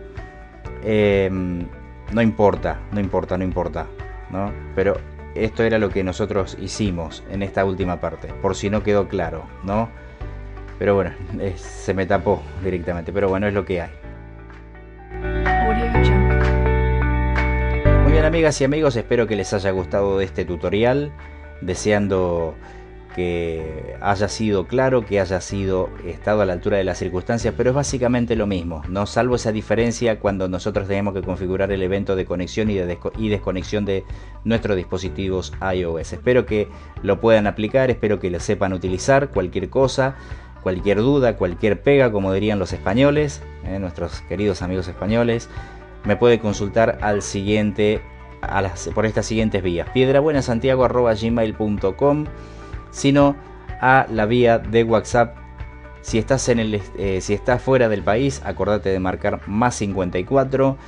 em, 0.84 1.66
no 2.12 2.22
importa, 2.22 2.78
no 2.92 3.00
importa, 3.00 3.36
no 3.36 3.44
importa, 3.44 3.86
¿no? 4.30 4.52
Pero 4.74 4.96
esto 5.34 5.62
era 5.62 5.78
lo 5.78 5.90
que 5.90 6.02
nosotros 6.02 6.56
hicimos 6.60 7.22
en 7.30 7.42
esta 7.42 7.64
última 7.64 8.00
parte, 8.00 8.28
por 8.40 8.54
si 8.54 8.70
no 8.70 8.82
quedó 8.82 9.08
claro, 9.08 9.44
¿no? 9.64 9.88
Pero 10.78 10.94
bueno, 10.94 11.12
se 11.56 11.94
me 11.94 12.06
tapó 12.06 12.42
directamente, 12.62 13.12
pero 13.12 13.28
bueno, 13.28 13.46
es 13.48 13.54
lo 13.54 13.64
que 13.64 13.82
hay. 13.82 13.90
Muy 18.04 18.12
bien 18.12 18.24
amigas 18.24 18.60
y 18.60 18.64
amigos, 18.64 18.96
espero 18.96 19.26
que 19.26 19.36
les 19.36 19.52
haya 19.52 19.70
gustado 19.70 20.20
este 20.20 20.44
tutorial, 20.44 21.12
deseando 21.60 22.54
que 23.14 23.96
haya 24.00 24.28
sido 24.28 24.66
claro, 24.66 25.04
que 25.04 25.20
haya 25.20 25.40
sido 25.40 25.90
estado 26.04 26.42
a 26.42 26.46
la 26.46 26.52
altura 26.52 26.76
de 26.76 26.84
las 26.84 26.98
circunstancias, 26.98 27.54
pero 27.56 27.70
es 27.70 27.76
básicamente 27.76 28.36
lo 28.36 28.46
mismo, 28.46 28.82
no 28.88 29.06
salvo 29.06 29.36
esa 29.36 29.52
diferencia 29.52 30.20
cuando 30.20 30.48
nosotros 30.48 30.88
tenemos 30.88 31.14
que 31.14 31.22
configurar 31.22 31.72
el 31.72 31.82
evento 31.82 32.16
de 32.16 32.26
conexión 32.26 32.70
y, 32.70 32.74
de 32.74 32.98
desconexión 33.16 33.84
de 33.84 34.04
nuestros 34.44 34.76
dispositivos 34.76 35.52
iOS. 35.74 36.12
Espero 36.12 36.46
que 36.46 36.68
lo 37.02 37.20
puedan 37.20 37.46
aplicar, 37.46 37.90
espero 37.90 38.20
que 38.20 38.30
lo 38.30 38.40
sepan 38.40 38.72
utilizar, 38.72 39.30
cualquier 39.30 39.68
cosa, 39.68 40.16
cualquier 40.62 40.98
duda, 40.98 41.36
cualquier 41.36 41.82
pega, 41.82 42.12
como 42.12 42.32
dirían 42.32 42.58
los 42.58 42.72
españoles, 42.72 43.42
eh, 43.64 43.78
nuestros 43.78 44.20
queridos 44.22 44.62
amigos 44.62 44.88
españoles, 44.88 45.50
me 46.04 46.16
puede 46.16 46.38
consultar 46.38 46.98
al 47.00 47.22
siguiente, 47.22 48.00
a 48.42 48.62
las, 48.62 48.88
por 48.94 49.04
estas 49.06 49.26
siguientes 49.26 49.62
vías, 49.62 49.88
piedrabuenasantiago.gmail.com 49.90 52.26
sino 52.90 53.36
a 53.80 54.06
la 54.10 54.26
vía 54.26 54.58
de 54.58 54.84
WhatsApp. 54.84 55.36
Si 56.00 56.18
estás, 56.18 56.48
en 56.48 56.58
el, 56.58 56.80
eh, 56.96 57.20
si 57.20 57.34
estás 57.34 57.60
fuera 57.60 57.88
del 57.88 58.02
país, 58.02 58.40
acordate 58.44 58.90
de 58.90 59.00
marcar 59.00 59.40
más 59.46 59.74
54 59.76 60.78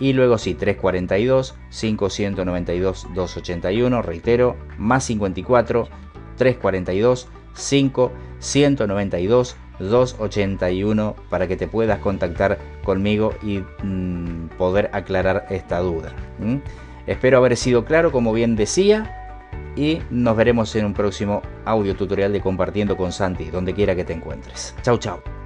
y 0.00 0.12
luego 0.12 0.38
sí, 0.38 0.54
342 0.54 1.56
5192 1.70 3.08
281, 3.14 4.02
reitero, 4.02 4.56
más 4.76 5.04
54 5.04 5.88
342 6.36 7.28
5192 7.54 9.56
281 9.78 11.16
para 11.28 11.46
que 11.46 11.56
te 11.56 11.68
puedas 11.68 12.00
contactar 12.00 12.58
conmigo 12.84 13.34
y 13.42 13.60
mm, 13.82 14.48
poder 14.58 14.90
aclarar 14.92 15.46
esta 15.50 15.78
duda. 15.80 16.12
Espero 17.06 17.38
haber 17.38 17.56
sido 17.56 17.84
claro, 17.84 18.12
como 18.12 18.32
bien 18.32 18.56
decía, 18.56 19.17
y 19.76 20.00
nos 20.10 20.36
veremos 20.36 20.74
en 20.76 20.86
un 20.86 20.94
próximo 20.94 21.42
audio 21.64 21.94
tutorial 21.94 22.32
de 22.32 22.40
Compartiendo 22.40 22.96
con 22.96 23.12
Santi, 23.12 23.44
donde 23.50 23.74
quiera 23.74 23.94
que 23.94 24.04
te 24.04 24.12
encuentres. 24.12 24.74
Chau, 24.82 24.98
chau. 24.98 25.37